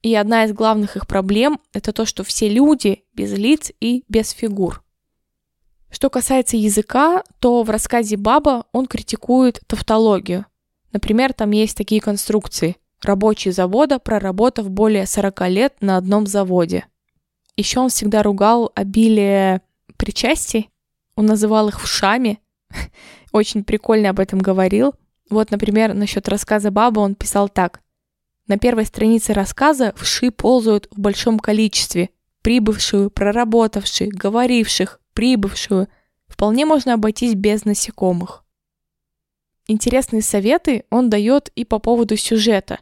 и 0.00 0.14
одна 0.14 0.44
из 0.44 0.54
главных 0.54 0.96
их 0.96 1.06
проблем— 1.06 1.60
это 1.74 1.92
то, 1.92 2.06
что 2.06 2.24
все 2.24 2.48
люди 2.48 3.04
без 3.12 3.34
лиц 3.34 3.72
и 3.78 4.04
без 4.08 4.30
фигур. 4.30 4.82
Что 5.90 6.10
касается 6.10 6.56
языка, 6.56 7.22
то 7.38 7.62
в 7.62 7.70
рассказе 7.70 8.16
«Баба» 8.16 8.66
он 8.72 8.86
критикует 8.86 9.60
тавтологию. 9.66 10.46
Например, 10.92 11.32
там 11.32 11.50
есть 11.50 11.76
такие 11.76 12.00
конструкции. 12.00 12.76
Рабочий 13.02 13.50
завода, 13.50 13.98
проработав 13.98 14.70
более 14.70 15.06
40 15.06 15.48
лет 15.48 15.74
на 15.80 15.96
одном 15.96 16.26
заводе. 16.26 16.86
Еще 17.56 17.80
он 17.80 17.88
всегда 17.88 18.22
ругал 18.22 18.72
обилие 18.74 19.62
причастий. 19.96 20.70
Он 21.14 21.26
называл 21.26 21.68
их 21.68 21.80
вшами. 21.80 22.40
Очень 23.32 23.64
прикольно 23.64 24.10
об 24.10 24.20
этом 24.20 24.38
говорил. 24.38 24.94
Вот, 25.30 25.50
например, 25.50 25.94
насчет 25.94 26.28
рассказа 26.28 26.70
«Баба» 26.70 27.00
он 27.00 27.14
писал 27.14 27.48
так. 27.48 27.80
На 28.46 28.58
первой 28.58 28.84
странице 28.84 29.32
рассказа 29.32 29.92
вши 29.96 30.30
ползают 30.30 30.88
в 30.90 31.00
большом 31.00 31.38
количестве. 31.38 32.10
Прибывшую, 32.42 33.10
проработавших, 33.10 34.10
говоривших, 34.10 35.00
прибывшую, 35.16 35.88
вполне 36.28 36.66
можно 36.66 36.94
обойтись 36.94 37.34
без 37.34 37.64
насекомых. 37.64 38.44
Интересные 39.66 40.22
советы 40.22 40.84
он 40.90 41.10
дает 41.10 41.48
и 41.56 41.64
по 41.64 41.80
поводу 41.80 42.16
сюжета. 42.16 42.78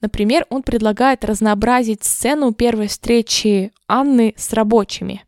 Например, 0.00 0.46
он 0.48 0.62
предлагает 0.62 1.24
разнообразить 1.24 2.02
сцену 2.02 2.52
первой 2.52 2.88
встречи 2.88 3.72
Анны 3.86 4.34
с 4.36 4.52
рабочими. 4.52 5.22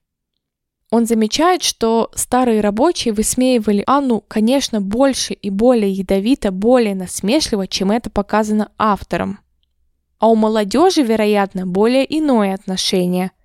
Он 0.91 1.05
замечает, 1.05 1.63
что 1.63 2.11
старые 2.15 2.63
рабочие 2.63 3.13
высмеивали 3.13 3.85
Анну, 3.87 4.25
конечно, 4.27 4.81
больше 4.81 5.35
и 5.35 5.51
более 5.51 5.93
ядовито, 5.93 6.51
более 6.51 6.95
насмешливо, 6.95 7.67
чем 7.67 7.91
это 7.91 8.09
показано 8.09 8.73
автором. 8.79 9.39
А 10.19 10.31
у 10.31 10.35
молодежи, 10.35 11.03
вероятно, 11.03 11.67
более 11.67 12.07
иное 12.19 12.55
отношение– 12.55 13.33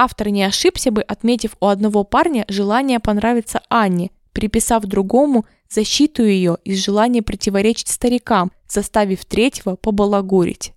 Автор 0.00 0.28
не 0.28 0.44
ошибся 0.44 0.92
бы, 0.92 1.02
отметив 1.02 1.56
у 1.58 1.66
одного 1.66 2.04
парня 2.04 2.44
желание 2.46 3.00
понравиться 3.00 3.62
Анне, 3.68 4.12
приписав 4.32 4.84
другому 4.84 5.44
защиту 5.68 6.24
ее 6.24 6.58
из 6.62 6.84
желания 6.84 7.20
противоречить 7.20 7.88
старикам, 7.88 8.52
заставив 8.68 9.24
третьего 9.24 9.74
побалагурить. 9.74 10.72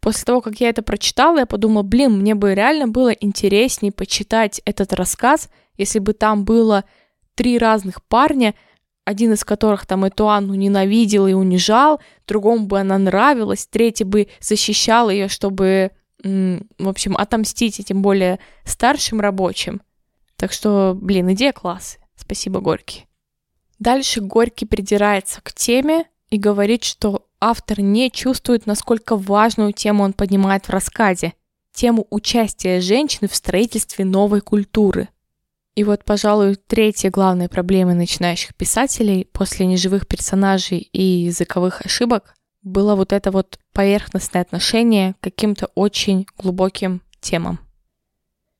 После 0.00 0.24
того, 0.24 0.40
как 0.40 0.58
я 0.60 0.70
это 0.70 0.80
прочитала, 0.80 1.40
я 1.40 1.46
подумала, 1.46 1.82
блин, 1.82 2.12
мне 2.18 2.34
бы 2.34 2.54
реально 2.54 2.88
было 2.88 3.10
интереснее 3.10 3.92
почитать 3.92 4.62
этот 4.64 4.94
рассказ, 4.94 5.50
если 5.76 5.98
бы 5.98 6.14
там 6.14 6.46
было 6.46 6.84
три 7.34 7.58
разных 7.58 8.02
парня, 8.02 8.54
один 9.04 9.34
из 9.34 9.44
которых 9.44 9.84
там 9.84 10.06
эту 10.06 10.30
Анну 10.30 10.54
ненавидел 10.54 11.26
и 11.26 11.34
унижал, 11.34 12.00
другому 12.26 12.68
бы 12.68 12.80
она 12.80 12.96
нравилась, 12.96 13.66
третий 13.66 14.04
бы 14.04 14.28
защищал 14.40 15.10
ее, 15.10 15.28
чтобы 15.28 15.90
в 16.22 16.88
общем, 16.88 17.16
отомстить, 17.16 17.80
и 17.80 17.84
тем 17.84 18.02
более 18.02 18.38
старшим 18.64 19.20
рабочим. 19.20 19.82
Так 20.36 20.52
что, 20.52 20.96
блин, 21.00 21.32
идея 21.32 21.52
класс. 21.52 21.98
Спасибо, 22.16 22.60
Горький. 22.60 23.06
Дальше 23.78 24.20
Горький 24.20 24.66
придирается 24.66 25.40
к 25.40 25.52
теме 25.52 26.06
и 26.30 26.38
говорит, 26.38 26.84
что 26.84 27.26
автор 27.40 27.80
не 27.80 28.10
чувствует, 28.10 28.66
насколько 28.66 29.16
важную 29.16 29.72
тему 29.72 30.04
он 30.04 30.12
поднимает 30.12 30.66
в 30.66 30.70
рассказе. 30.70 31.34
Тему 31.72 32.06
участия 32.10 32.80
женщины 32.80 33.28
в 33.28 33.34
строительстве 33.34 34.04
новой 34.04 34.40
культуры. 34.40 35.08
И 35.74 35.84
вот, 35.84 36.04
пожалуй, 36.04 36.56
третья 36.56 37.10
главная 37.10 37.48
проблема 37.48 37.94
начинающих 37.94 38.54
писателей 38.54 39.26
после 39.32 39.66
неживых 39.66 40.06
персонажей 40.06 40.78
и 40.92 41.02
языковых 41.02 41.80
ошибок 41.80 42.34
было 42.62 42.94
вот 42.94 43.12
это 43.12 43.30
вот 43.30 43.58
поверхностное 43.72 44.42
отношение 44.42 45.14
к 45.14 45.20
каким-то 45.20 45.66
очень 45.74 46.26
глубоким 46.38 47.02
темам. 47.20 47.58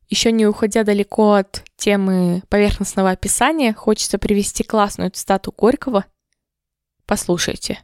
Еще 0.09 0.31
не 0.31 0.47
уходя 0.47 0.85
далеко 0.85 1.33
от 1.33 1.65
темы 1.77 2.43
поверхностного 2.49 3.11
описания, 3.11 3.73
хочется 3.73 4.19
привести 4.19 4.63
классную 4.63 5.11
цитату 5.11 5.55
Горького. 5.57 6.05
Послушайте. 7.07 7.83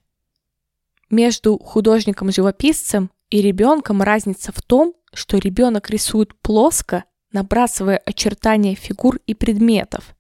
Между 1.09 1.59
художником-живописцем 1.59 3.11
и 3.31 3.41
ребенком 3.41 4.03
разница 4.03 4.53
в 4.53 4.61
том, 4.61 4.95
что 5.15 5.39
ребенок 5.39 5.89
рисует 5.89 6.39
плоско, 6.41 7.05
набрасывая 7.33 7.97
очертания 7.97 8.75
фигур 8.75 9.19
и 9.27 9.35
предметов, 9.35 10.15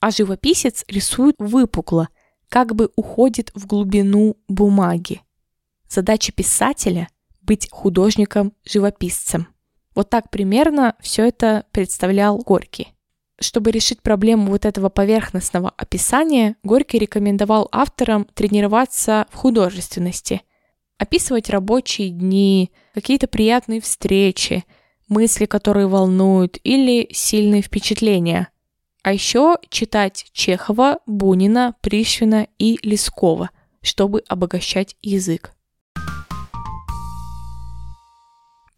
а 0.00 0.10
живописец 0.10 0.84
рисует 0.86 1.34
выпукло, 1.38 2.08
как 2.48 2.74
бы 2.74 2.90
уходит 2.94 3.50
в 3.54 3.66
глубину 3.66 4.36
бумаги. 4.46 5.22
Задача 5.88 6.32
писателя– 6.32 7.08
быть 7.40 7.68
художником-живописцем. 7.70 9.48
Вот 9.94 10.10
так 10.10 10.30
примерно 10.30 10.94
все 11.00 11.26
это 11.26 11.64
представлял 11.72 12.36
Горький. 12.38 12.94
Чтобы 13.40 13.70
решить 13.70 14.02
проблему 14.02 14.50
вот 14.50 14.66
этого 14.66 14.90
поверхностного 14.90 15.70
описания, 15.70 16.56
Горький 16.62 16.98
рекомендовал 16.98 17.68
авторам 17.72 18.26
тренироваться 18.34 19.26
в 19.30 19.36
художественности, 19.36 20.42
описывать 20.98 21.48
рабочие 21.48 22.10
дни, 22.10 22.70
какие-то 22.92 23.26
приятные 23.26 23.80
встречи, 23.80 24.64
мысли, 25.08 25.46
которые 25.46 25.86
волнуют, 25.86 26.58
или 26.64 27.08
сильные 27.12 27.62
впечатления. 27.62 28.48
А 29.02 29.12
еще 29.12 29.56
читать 29.70 30.26
Чехова, 30.32 30.98
Бунина, 31.06 31.76
Пришвина 31.80 32.46
и 32.58 32.78
Лескова, 32.82 33.50
чтобы 33.80 34.22
обогащать 34.28 34.96
язык. 35.00 35.54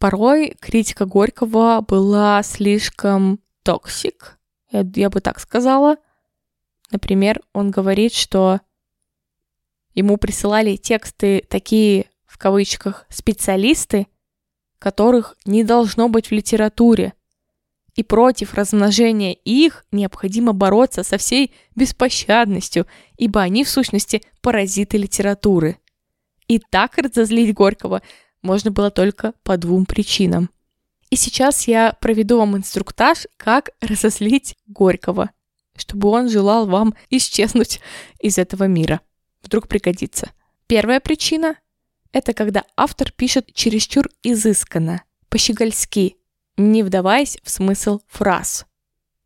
Порой 0.01 0.55
критика 0.59 1.05
Горького 1.05 1.85
была 1.87 2.41
слишком 2.41 3.39
токсик, 3.61 4.39
я, 4.71 4.83
я 4.95 5.11
бы 5.11 5.21
так 5.21 5.39
сказала. 5.39 5.97
Например, 6.89 7.39
он 7.53 7.69
говорит, 7.69 8.11
что 8.11 8.61
ему 9.93 10.17
присылали 10.17 10.75
тексты 10.75 11.45
такие, 11.47 12.09
в 12.25 12.39
кавычках, 12.39 13.05
специалисты, 13.09 14.07
которых 14.79 15.37
не 15.45 15.63
должно 15.63 16.09
быть 16.09 16.29
в 16.29 16.31
литературе. 16.31 17.13
И 17.93 18.01
против 18.01 18.55
размножения 18.55 19.33
их 19.33 19.85
необходимо 19.91 20.53
бороться 20.53 21.03
со 21.03 21.19
всей 21.19 21.53
беспощадностью, 21.75 22.87
ибо 23.17 23.41
они, 23.41 23.63
в 23.63 23.69
сущности, 23.69 24.23
паразиты 24.41 24.97
литературы. 24.97 25.77
И 26.47 26.57
так 26.57 26.97
разозлить 26.97 27.53
Горького 27.53 28.01
можно 28.41 28.71
было 28.71 28.91
только 28.91 29.33
по 29.43 29.57
двум 29.57 29.85
причинам– 29.85 30.49
и 31.11 31.17
сейчас 31.17 31.67
я 31.67 31.91
проведу 31.99 32.37
вам 32.37 32.55
инструктаж, 32.57 33.27
как 33.35 33.71
разозлить 33.81 34.55
Горького, 34.65 35.29
чтобы 35.75 36.07
он 36.07 36.29
желал 36.29 36.65
вам 36.65 36.95
исчезнуть 37.09 37.81
из 38.19 38.37
этого 38.37 38.63
мира. 38.63 39.01
Вдруг 39.43 39.67
пригодится. 39.67 40.31
Первая 40.67 41.01
причина– 41.01 41.57
это 42.13 42.33
когда 42.33 42.63
автор 42.77 43.11
пишет 43.11 43.53
чересчур 43.53 44.09
изысканно, 44.23 45.03
по-щегольски, 45.27 46.15
не 46.55 46.81
вдаваясь 46.81 47.37
в 47.43 47.49
смысл 47.49 47.99
фраз. 48.07 48.65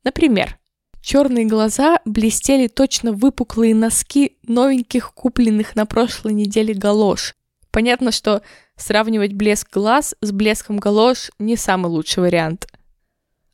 Например, 0.04 0.58
черные 1.02 1.46
глаза 1.46 2.00
блестели 2.06 2.68
точно 2.68 3.12
выпуклые 3.12 3.76
носки 3.76 4.38
новеньких 4.44 5.14
купленных 5.14 5.76
на 5.76 5.86
прошлой 5.86 6.34
неделе 6.34 6.74
галош. 6.74 7.36
Понятно, 7.70 8.12
что 8.12 8.42
Сравнивать 8.78 9.34
блеск 9.34 9.72
глаз 9.72 10.16
с 10.22 10.32
блеском 10.32 10.78
галош 10.78 11.32
не 11.40 11.56
самый 11.56 11.88
лучший 11.88 12.24
вариант. 12.24 12.68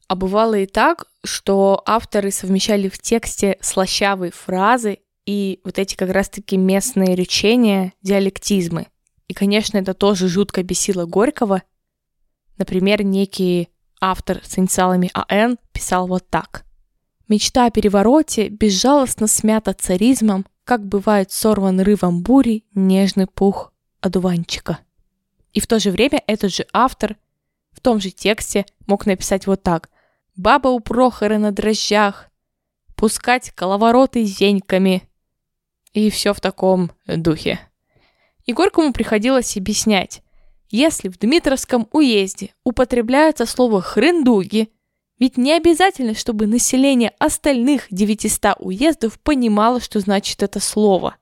А 0.08 0.16
бывало 0.16 0.56
и 0.56 0.66
так, 0.66 1.06
что 1.24 1.82
авторы 1.86 2.32
совмещали 2.32 2.90
в 2.90 2.98
тексте 3.00 3.58
слащавые 3.62 4.32
фразы 4.32 5.00
и 5.26 5.62
вот 5.64 5.80
эти 5.80 5.96
как 5.96 6.10
раз-таки 6.10 6.58
местные 6.58 7.16
речения, 7.16 7.94
диалектизмы. 8.02 8.88
И, 9.28 9.34
конечно, 9.34 9.78
это 9.78 9.94
тоже 9.94 10.28
жутко 10.28 10.64
бесило 10.64 11.06
Горького. 11.06 11.64
Например, 12.58 13.04
некий 13.04 13.70
автор 14.02 14.42
с 14.44 14.58
инициалами 14.58 15.12
АН 15.14 15.58
писал 15.72 16.08
вот 16.08 16.28
так. 16.30 16.66
«Мечта 17.28 17.68
о 17.68 17.72
перевороте 17.72 18.50
безжалостно 18.50 19.28
смята 19.28 19.74
царизмом, 19.74 20.46
как 20.66 20.86
бывает 20.86 21.32
сорван 21.32 21.80
рывом 21.80 22.24
бури 22.24 22.66
нежный 22.74 23.28
пух 23.28 23.72
одуванчика». 24.02 24.80
И 25.54 25.60
в 25.60 25.68
то 25.68 25.80
же 25.80 25.92
время 25.92 26.24
этот 26.28 26.54
же 26.54 26.66
автор 26.74 27.18
в 27.72 27.80
том 27.80 28.00
же 28.00 28.12
тексте 28.12 28.66
мог 28.88 29.06
написать 29.06 29.48
вот 29.48 29.64
так. 29.64 29.90
«Баба 30.36 30.70
у 30.70 30.80
Прохора 30.80 31.38
на 31.38 31.52
дрожжах, 31.52 32.30
пускать 32.96 33.52
коловороты 33.52 34.24
зеньками». 34.24 35.04
И 35.94 36.10
все 36.10 36.34
в 36.34 36.40
таком 36.40 36.92
духе. 37.06 37.60
И 38.46 38.54
Горькому 38.54 38.94
приходилось 38.94 39.58
объяснять, 39.58 40.24
если 40.70 41.10
в 41.10 41.20
Дмитровском 41.20 41.90
уезде 41.92 42.54
употребляется 42.64 43.46
слово 43.46 43.82
«хрендуги», 43.82 44.70
ведь 45.20 45.38
не 45.38 45.54
обязательно, 45.54 46.16
чтобы 46.16 46.48
население 46.48 47.14
остальных 47.20 47.88
900 47.92 48.56
уездов 48.60 49.20
понимало, 49.20 49.80
что 49.80 50.00
значит 50.00 50.42
это 50.42 50.60
слово. 50.60 51.18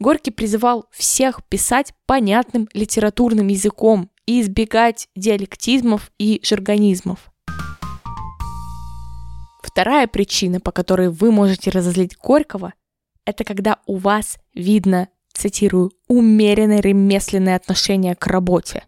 Горький 0.00 0.30
призывал 0.30 0.86
всех 0.92 1.42
писать 1.44 1.92
понятным 2.06 2.68
литературным 2.72 3.48
языком 3.48 4.10
и 4.26 4.40
избегать 4.40 5.08
диалектизмов 5.16 6.12
и 6.18 6.40
жаргонизмов. 6.44 7.32
Вторая 9.60 10.06
причина, 10.06 10.60
по 10.60 10.70
которой 10.70 11.08
вы 11.08 11.32
можете 11.32 11.70
разозлить 11.70 12.16
Горького, 12.16 12.74
это 13.24 13.42
когда 13.42 13.78
у 13.86 13.96
вас 13.96 14.38
видно, 14.54 15.08
цитирую, 15.32 15.92
умеренное 16.06 16.80
ремесленное 16.80 17.56
отношение 17.56 18.14
к 18.14 18.26
работе. 18.28 18.84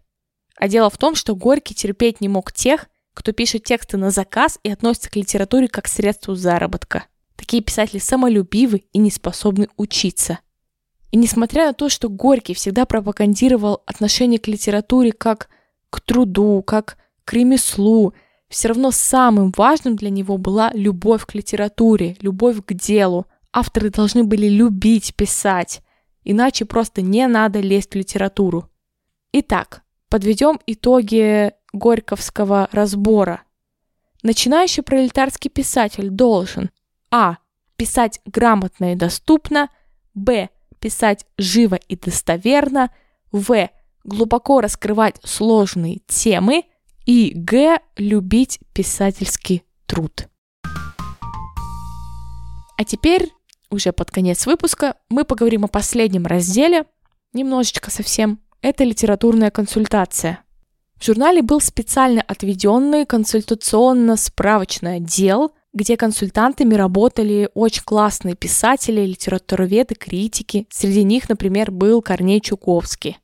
А 0.55 0.67
дело 0.69 0.89
в 0.89 0.97
том, 0.97 1.15
что 1.15 1.35
Горький 1.35 1.75
терпеть 1.75 2.21
не 2.21 2.29
мог 2.29 2.53
тех, 2.53 2.87
кто 3.13 3.33
пишет 3.33 3.65
тексты 3.65 3.97
на 3.97 4.11
заказ 4.11 4.59
и 4.63 4.71
относится 4.71 5.09
к 5.09 5.17
литературе 5.17 5.67
как 5.67 5.85
к 5.85 5.89
средству 5.89 6.35
заработка. 6.35 7.05
Такие 7.35 7.61
писатели 7.61 7.99
самолюбивы 7.99 8.83
и 8.93 8.99
не 8.99 9.11
способны 9.11 9.67
учиться– 9.75 10.39
и 11.11 11.17
несмотря 11.17 11.67
на 11.67 11.73
то, 11.73 11.89
что 11.89 12.09
Горький 12.09 12.53
всегда 12.53 12.85
пропагандировал 12.85 13.83
отношение 13.85 14.39
к 14.39 14.47
литературе 14.47 15.11
как 15.11 15.49
к 15.89 15.99
труду, 15.99 16.63
как 16.65 16.97
к 17.25 17.33
ремеслу, 17.33 18.13
все 18.47 18.69
равно 18.69 18.91
самым 18.91 19.53
важным 19.55 19.95
для 19.95 20.09
него 20.09 20.37
была 20.37 20.71
любовь 20.73 21.25
к 21.25 21.35
литературе, 21.35 22.15
любовь 22.21 22.57
к 22.65 22.73
делу. 22.73 23.27
Авторы 23.51 23.89
должны 23.89 24.23
были 24.23 24.47
любить 24.47 25.13
писать, 25.15 25.81
иначе 26.23 26.63
просто 26.63 27.01
не 27.01 27.27
надо 27.27 27.59
лезть 27.59 27.91
в 27.91 27.97
литературу. 27.97 28.69
Итак, 29.33 29.83
подведем 30.09 30.59
итоги 30.65 31.51
Горьковского 31.73 32.69
разбора. 32.71 33.43
Начинающий 34.23 34.83
пролетарский 34.83 35.49
писатель 35.49 36.09
должен 36.09 36.69
а. 37.09 37.37
писать 37.75 38.21
грамотно 38.25 38.93
и 38.93 38.95
доступно, 38.95 39.69
б 40.13 40.49
писать 40.81 41.25
живо 41.37 41.75
и 41.75 41.95
достоверно, 41.95 42.91
в. 43.31 43.69
глубоко 44.03 44.59
раскрывать 44.59 45.15
сложные 45.23 45.99
темы 46.07 46.63
и 47.05 47.31
г. 47.33 47.79
любить 47.95 48.59
писательский 48.73 49.63
труд. 49.85 50.27
А 52.77 52.83
теперь, 52.83 53.31
уже 53.69 53.93
под 53.93 54.11
конец 54.11 54.45
выпуска, 54.45 54.97
мы 55.07 55.23
поговорим 55.23 55.63
о 55.65 55.69
последнем 55.69 56.25
разделе, 56.25 56.85
немножечко 57.31 57.91
совсем. 57.91 58.39
Это 58.61 58.83
литературная 58.83 59.51
консультация. 59.51 60.43
В 60.95 61.05
журнале 61.05 61.41
был 61.41 61.61
специально 61.61 62.21
отведенный 62.21 63.05
консультационно-справочный 63.05 64.97
отдел– 64.97 65.53
где 65.73 65.95
консультантами 65.97 66.75
работали 66.75 67.49
очень 67.53 67.83
классные 67.83 68.35
писатели, 68.35 69.01
литературоведы, 69.01 69.95
критики. 69.95 70.67
Среди 70.69 71.03
них, 71.03 71.29
например, 71.29 71.71
был 71.71 72.01
Корней 72.01 72.41
Чуковский. 72.41 73.17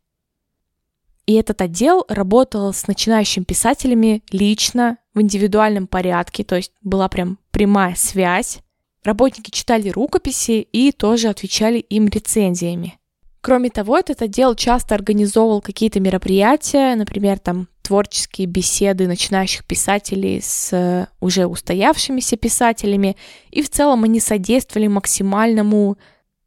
И 1.25 1.33
этот 1.33 1.61
отдел 1.61 2.05
работал 2.07 2.71
с 2.71 2.87
начинающими 2.87 3.43
писателями 3.43 4.23
лично, 4.31 4.97
в 5.13 5.21
индивидуальном 5.21 5.87
порядке, 5.87 6.43
то 6.43 6.55
есть 6.55 6.71
была 6.81 7.09
прям 7.09 7.39
прямая 7.51 7.95
связь. 7.95 8.59
Работники 9.03 9.49
читали 9.49 9.89
рукописи 9.89 10.67
и 10.71 10.91
тоже 10.91 11.29
отвечали 11.29 11.79
им 11.79 12.07
рецензиями. 12.07 12.99
Кроме 13.47 13.69
того, 13.69 13.97
этот 13.97 14.21
отдел 14.21 14.55
часто 14.55 14.93
организовывал 14.93 15.61
какие-то 15.61 16.01
мероприятия, 16.01 16.95
например, 16.95 17.39
там 17.39 17.69
творческие 17.81 18.45
беседы 18.45 19.07
начинающих 19.07 19.63
писателей 19.63 20.41
с 20.41 20.73
э, 20.73 21.07
уже 21.21 21.45
устоявшимися 21.45 22.35
писателями, 22.35 23.15
и 23.49 23.61
в 23.61 23.69
целом 23.69 24.03
они 24.03 24.19
содействовали 24.19 24.87
максимальному 24.87 25.97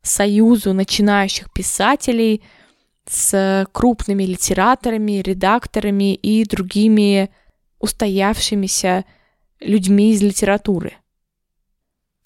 союзу 0.03 0.75
начинающих 0.75 1.51
писателей 1.51 2.43
с 3.09 3.67
крупными 3.73 4.25
литераторами, 4.25 5.23
редакторами 5.23 6.13
и 6.13 6.45
другими 6.45 7.31
устоявшимися 7.79 9.05
людьми 9.59 10.13
из 10.13 10.21
литературы. 10.21 10.93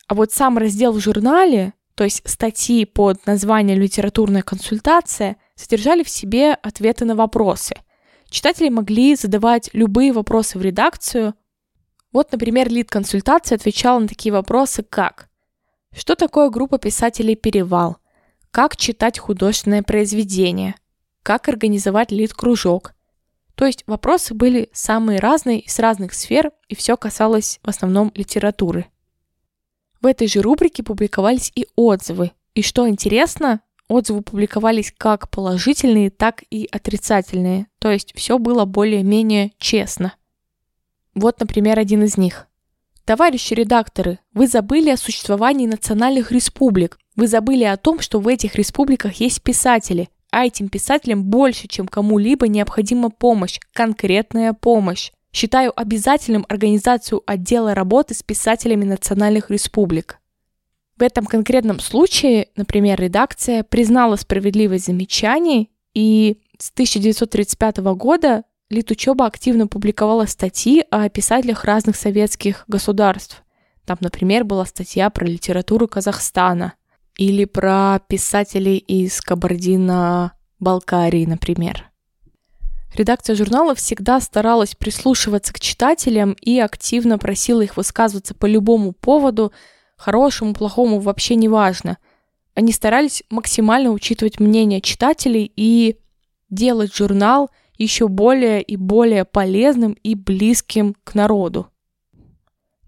А 0.08 0.16
вот 0.16 0.32
сам 0.32 0.58
раздел 0.58 0.90
в 0.94 0.98
журнале 0.98 1.74
то 1.94 2.04
есть 2.04 2.28
статьи 2.28 2.84
под 2.84 3.24
названием 3.26 3.80
«Литературная 3.80 4.42
консультация», 4.42 5.36
содержали 5.54 6.02
в 6.02 6.08
себе 6.08 6.54
ответы 6.54 7.04
на 7.04 7.14
вопросы. 7.14 7.76
Читатели 8.28 8.68
могли 8.68 9.14
задавать 9.14 9.70
любые 9.72 10.12
вопросы 10.12 10.58
в 10.58 10.62
редакцию. 10.62 11.34
Вот, 12.12 12.32
например, 12.32 12.68
лид-консультация 12.68 13.56
отвечала 13.56 14.00
на 14.00 14.08
такие 14.08 14.32
вопросы, 14.32 14.82
как 14.82 15.28
«Что 15.96 16.16
такое 16.16 16.50
группа 16.50 16.78
писателей 16.78 17.36
«Перевал»?» 17.36 17.98
«Как 18.50 18.76
читать 18.76 19.18
художественное 19.18 19.82
произведение?» 19.82 20.74
«Как 21.22 21.48
организовать 21.48 22.10
лид-кружок?» 22.10 22.94
То 23.54 23.66
есть 23.66 23.84
вопросы 23.86 24.34
были 24.34 24.68
самые 24.72 25.20
разные 25.20 25.60
из 25.60 25.78
разных 25.78 26.12
сфер, 26.12 26.50
и 26.68 26.74
все 26.74 26.96
касалось 26.96 27.60
в 27.62 27.68
основном 27.68 28.10
литературы. 28.14 28.86
В 30.04 30.06
этой 30.06 30.28
же 30.28 30.42
рубрике 30.42 30.82
публиковались 30.82 31.50
и 31.54 31.66
отзывы. 31.76 32.32
И 32.52 32.60
что 32.60 32.86
интересно, 32.86 33.62
отзывы 33.88 34.20
публиковались 34.20 34.92
как 34.94 35.30
положительные, 35.30 36.10
так 36.10 36.44
и 36.50 36.68
отрицательные. 36.70 37.68
То 37.78 37.90
есть 37.90 38.12
все 38.14 38.38
было 38.38 38.66
более-менее 38.66 39.52
честно. 39.56 40.12
Вот, 41.14 41.40
например, 41.40 41.78
один 41.78 42.02
из 42.02 42.18
них. 42.18 42.48
Товарищи 43.06 43.54
редакторы, 43.54 44.18
вы 44.34 44.46
забыли 44.46 44.90
о 44.90 44.98
существовании 44.98 45.66
национальных 45.66 46.32
республик. 46.32 46.98
Вы 47.16 47.26
забыли 47.26 47.64
о 47.64 47.78
том, 47.78 48.00
что 48.00 48.20
в 48.20 48.28
этих 48.28 48.56
республиках 48.56 49.14
есть 49.14 49.40
писатели, 49.40 50.10
а 50.30 50.44
этим 50.44 50.68
писателям 50.68 51.24
больше, 51.24 51.66
чем 51.66 51.88
кому-либо 51.88 52.46
необходима 52.46 53.08
помощь, 53.08 53.58
конкретная 53.72 54.52
помощь. 54.52 55.12
Считаю 55.34 55.78
обязательным 55.78 56.46
организацию 56.48 57.22
отдела 57.26 57.74
работы 57.74 58.14
с 58.14 58.22
писателями 58.22 58.84
национальных 58.84 59.50
республик. 59.50 60.18
В 60.96 61.02
этом 61.02 61.26
конкретном 61.26 61.80
случае, 61.80 62.48
например, 62.56 62.98
редакция 62.98 63.64
признала 63.64 64.16
справедливость 64.16 64.86
замечаний, 64.86 65.70
и 65.92 66.38
с 66.58 66.70
1935 66.70 67.76
года 67.96 68.44
Литучеба 68.70 69.26
активно 69.26 69.66
публиковала 69.66 70.24
статьи 70.24 70.82
о 70.90 71.10
писателях 71.10 71.64
разных 71.64 71.96
советских 71.96 72.64
государств. 72.66 73.44
Там, 73.84 73.98
например, 74.00 74.44
была 74.44 74.64
статья 74.64 75.10
про 75.10 75.26
литературу 75.26 75.86
Казахстана– 75.86 76.72
или 77.16 77.44
про 77.44 78.00
писателей 78.08 78.78
из 78.78 79.20
Кабардино-Балкарии, 79.20 81.26
например. 81.26 81.90
Редакция 82.94 83.34
журнала 83.34 83.74
всегда 83.74 84.20
старалась 84.20 84.76
прислушиваться 84.76 85.52
к 85.52 85.58
читателям 85.58 86.36
и 86.40 86.60
активно 86.60 87.18
просила 87.18 87.60
их 87.62 87.76
высказываться 87.76 88.34
по 88.34 88.46
любому 88.46 88.92
поводу, 88.92 89.52
хорошему, 89.96 90.54
плохому, 90.54 91.00
вообще 91.00 91.34
не 91.34 91.48
важно. 91.48 91.98
Они 92.54 92.72
старались 92.72 93.24
максимально 93.30 93.90
учитывать 93.90 94.38
мнение 94.38 94.80
читателей 94.80 95.52
и 95.56 95.98
делать 96.50 96.94
журнал 96.94 97.50
еще 97.76 98.06
более 98.06 98.62
и 98.62 98.76
более 98.76 99.24
полезным 99.24 99.94
и 100.04 100.14
близким 100.14 100.94
к 101.02 101.14
народу. 101.14 101.68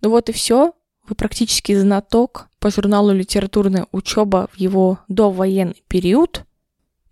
Ну 0.02 0.10
вот 0.10 0.28
и 0.28 0.32
все. 0.32 0.72
Вы 1.08 1.16
практически 1.16 1.74
знаток 1.74 2.48
по 2.60 2.70
журналу 2.70 3.12
«Литературная 3.12 3.86
учеба» 3.90 4.48
в 4.52 4.58
его 4.58 5.00
довоенный 5.08 5.82
период. 5.88 6.45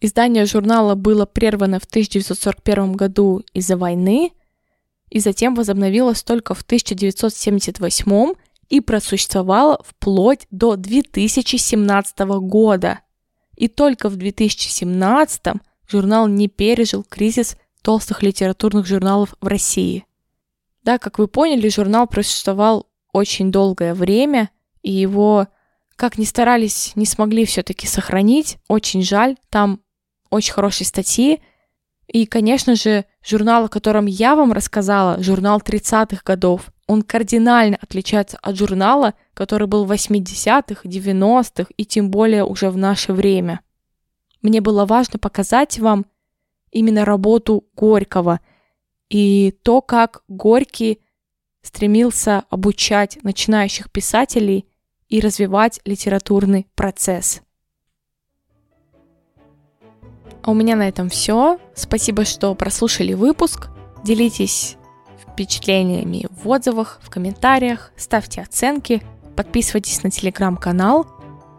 Издание 0.01 0.45
журнала 0.45 0.95
было 0.95 1.27
прервано 1.27 1.81
в 1.81 1.85
1941 1.85 2.93
году 2.93 3.43
из-за 3.53 3.77
войны 3.77 4.33
и 5.11 5.21
затем 5.21 5.55
возобновилось 5.55 6.23
только 6.23 6.55
в 6.55 6.63
1978 6.63 8.35
и 8.69 8.81
просуществовало 8.81 9.83
вплоть 9.87 10.47
до 10.51 10.77
2017 10.77 12.19
года. 12.41 13.01
И 13.57 13.69
только 13.69 14.09
в 14.09 14.17
2017 14.17 15.43
журнал 15.89 16.27
не 16.27 16.49
пережил 16.49 17.05
кризис 17.05 17.57
толстых 17.83 18.23
литературных 18.23 18.87
журналов 18.87 19.35
в 19.41 19.47
России. 19.47 20.05
Да, 20.83 20.99
как 20.99 21.19
вы 21.19 21.29
поняли, 21.29 21.69
журнал 21.69 22.07
просуществовал 22.07 22.89
очень 23.13 23.53
долгое 23.53 23.95
время, 23.95 24.51
и 24.83 24.91
его, 24.91 25.47
как 25.97 26.19
ни 26.19 26.25
старались, 26.25 26.93
не 26.97 27.07
смогли 27.07 27.45
все-таки 27.45 27.87
сохранить. 27.87 28.59
Очень 28.69 29.03
жаль, 29.03 29.37
там 29.51 29.81
очень 30.35 30.53
хорошие 30.53 30.87
статьи. 30.87 31.41
И, 32.07 32.27
конечно 32.27 32.75
же, 32.75 33.05
журнал, 33.25 33.65
о 33.65 33.69
котором 33.69 34.07
я 34.07 34.37
вам 34.37 34.53
рассказала, 34.53 35.23
журнал 35.23 35.61
30-х 35.61 36.21
годов, 36.25 36.71
он 36.87 37.03
кардинально 37.03 37.79
отличается 37.81 38.39
от 38.43 38.57
журнала, 38.57 39.15
который 39.33 39.67
был 39.67 39.85
в 39.85 39.93
80-х, 39.93 40.87
90-х 40.87 41.73
и 41.77 41.85
тем 41.87 42.11
более 42.11 42.45
уже 42.45 42.69
в 42.71 42.77
наше 42.77 43.13
время. 43.13 43.61
Мне 44.43 44.61
было 44.61 44.85
важно 44.85 45.19
показать 45.19 45.79
вам 45.79 46.05
именно 46.71 47.07
работу 47.07 47.65
Горького 47.75 48.41
и 49.09 49.55
то, 49.63 49.81
как 49.81 50.23
Горький 50.29 51.01
стремился 51.63 52.45
обучать 52.51 53.19
начинающих 53.23 53.91
писателей 53.91 54.67
и 55.09 55.21
развивать 55.21 55.81
литературный 55.87 56.67
процесс. 56.75 57.44
А 60.45 60.51
у 60.51 60.55
меня 60.55 60.77
на 60.77 60.87
этом 60.87 61.09
все. 61.09 61.59
Спасибо, 61.75 62.27
что 62.27 62.55
прослушали 62.55 63.15
выпуск. 63.15 63.69
Делитесь 64.05 64.77
впечатлениями 65.19 66.27
в 66.31 66.47
отзывах, 66.49 67.01
в 67.03 67.09
комментариях, 67.09 67.93
ставьте 67.97 68.43
оценки, 68.43 69.03
подписывайтесь 69.37 70.03
на 70.03 70.11
телеграм-канал 70.11 71.07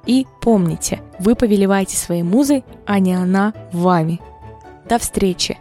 и 0.06 0.28
помните, 0.40 1.02
вы 1.18 1.36
повелеваете 1.36 1.98
своей 1.98 2.22
музой, 2.22 2.64
а 2.86 3.00
не 3.00 3.16
она 3.16 3.54
вами. 3.72 4.22
До 4.88 5.00
встречи! 5.00 5.58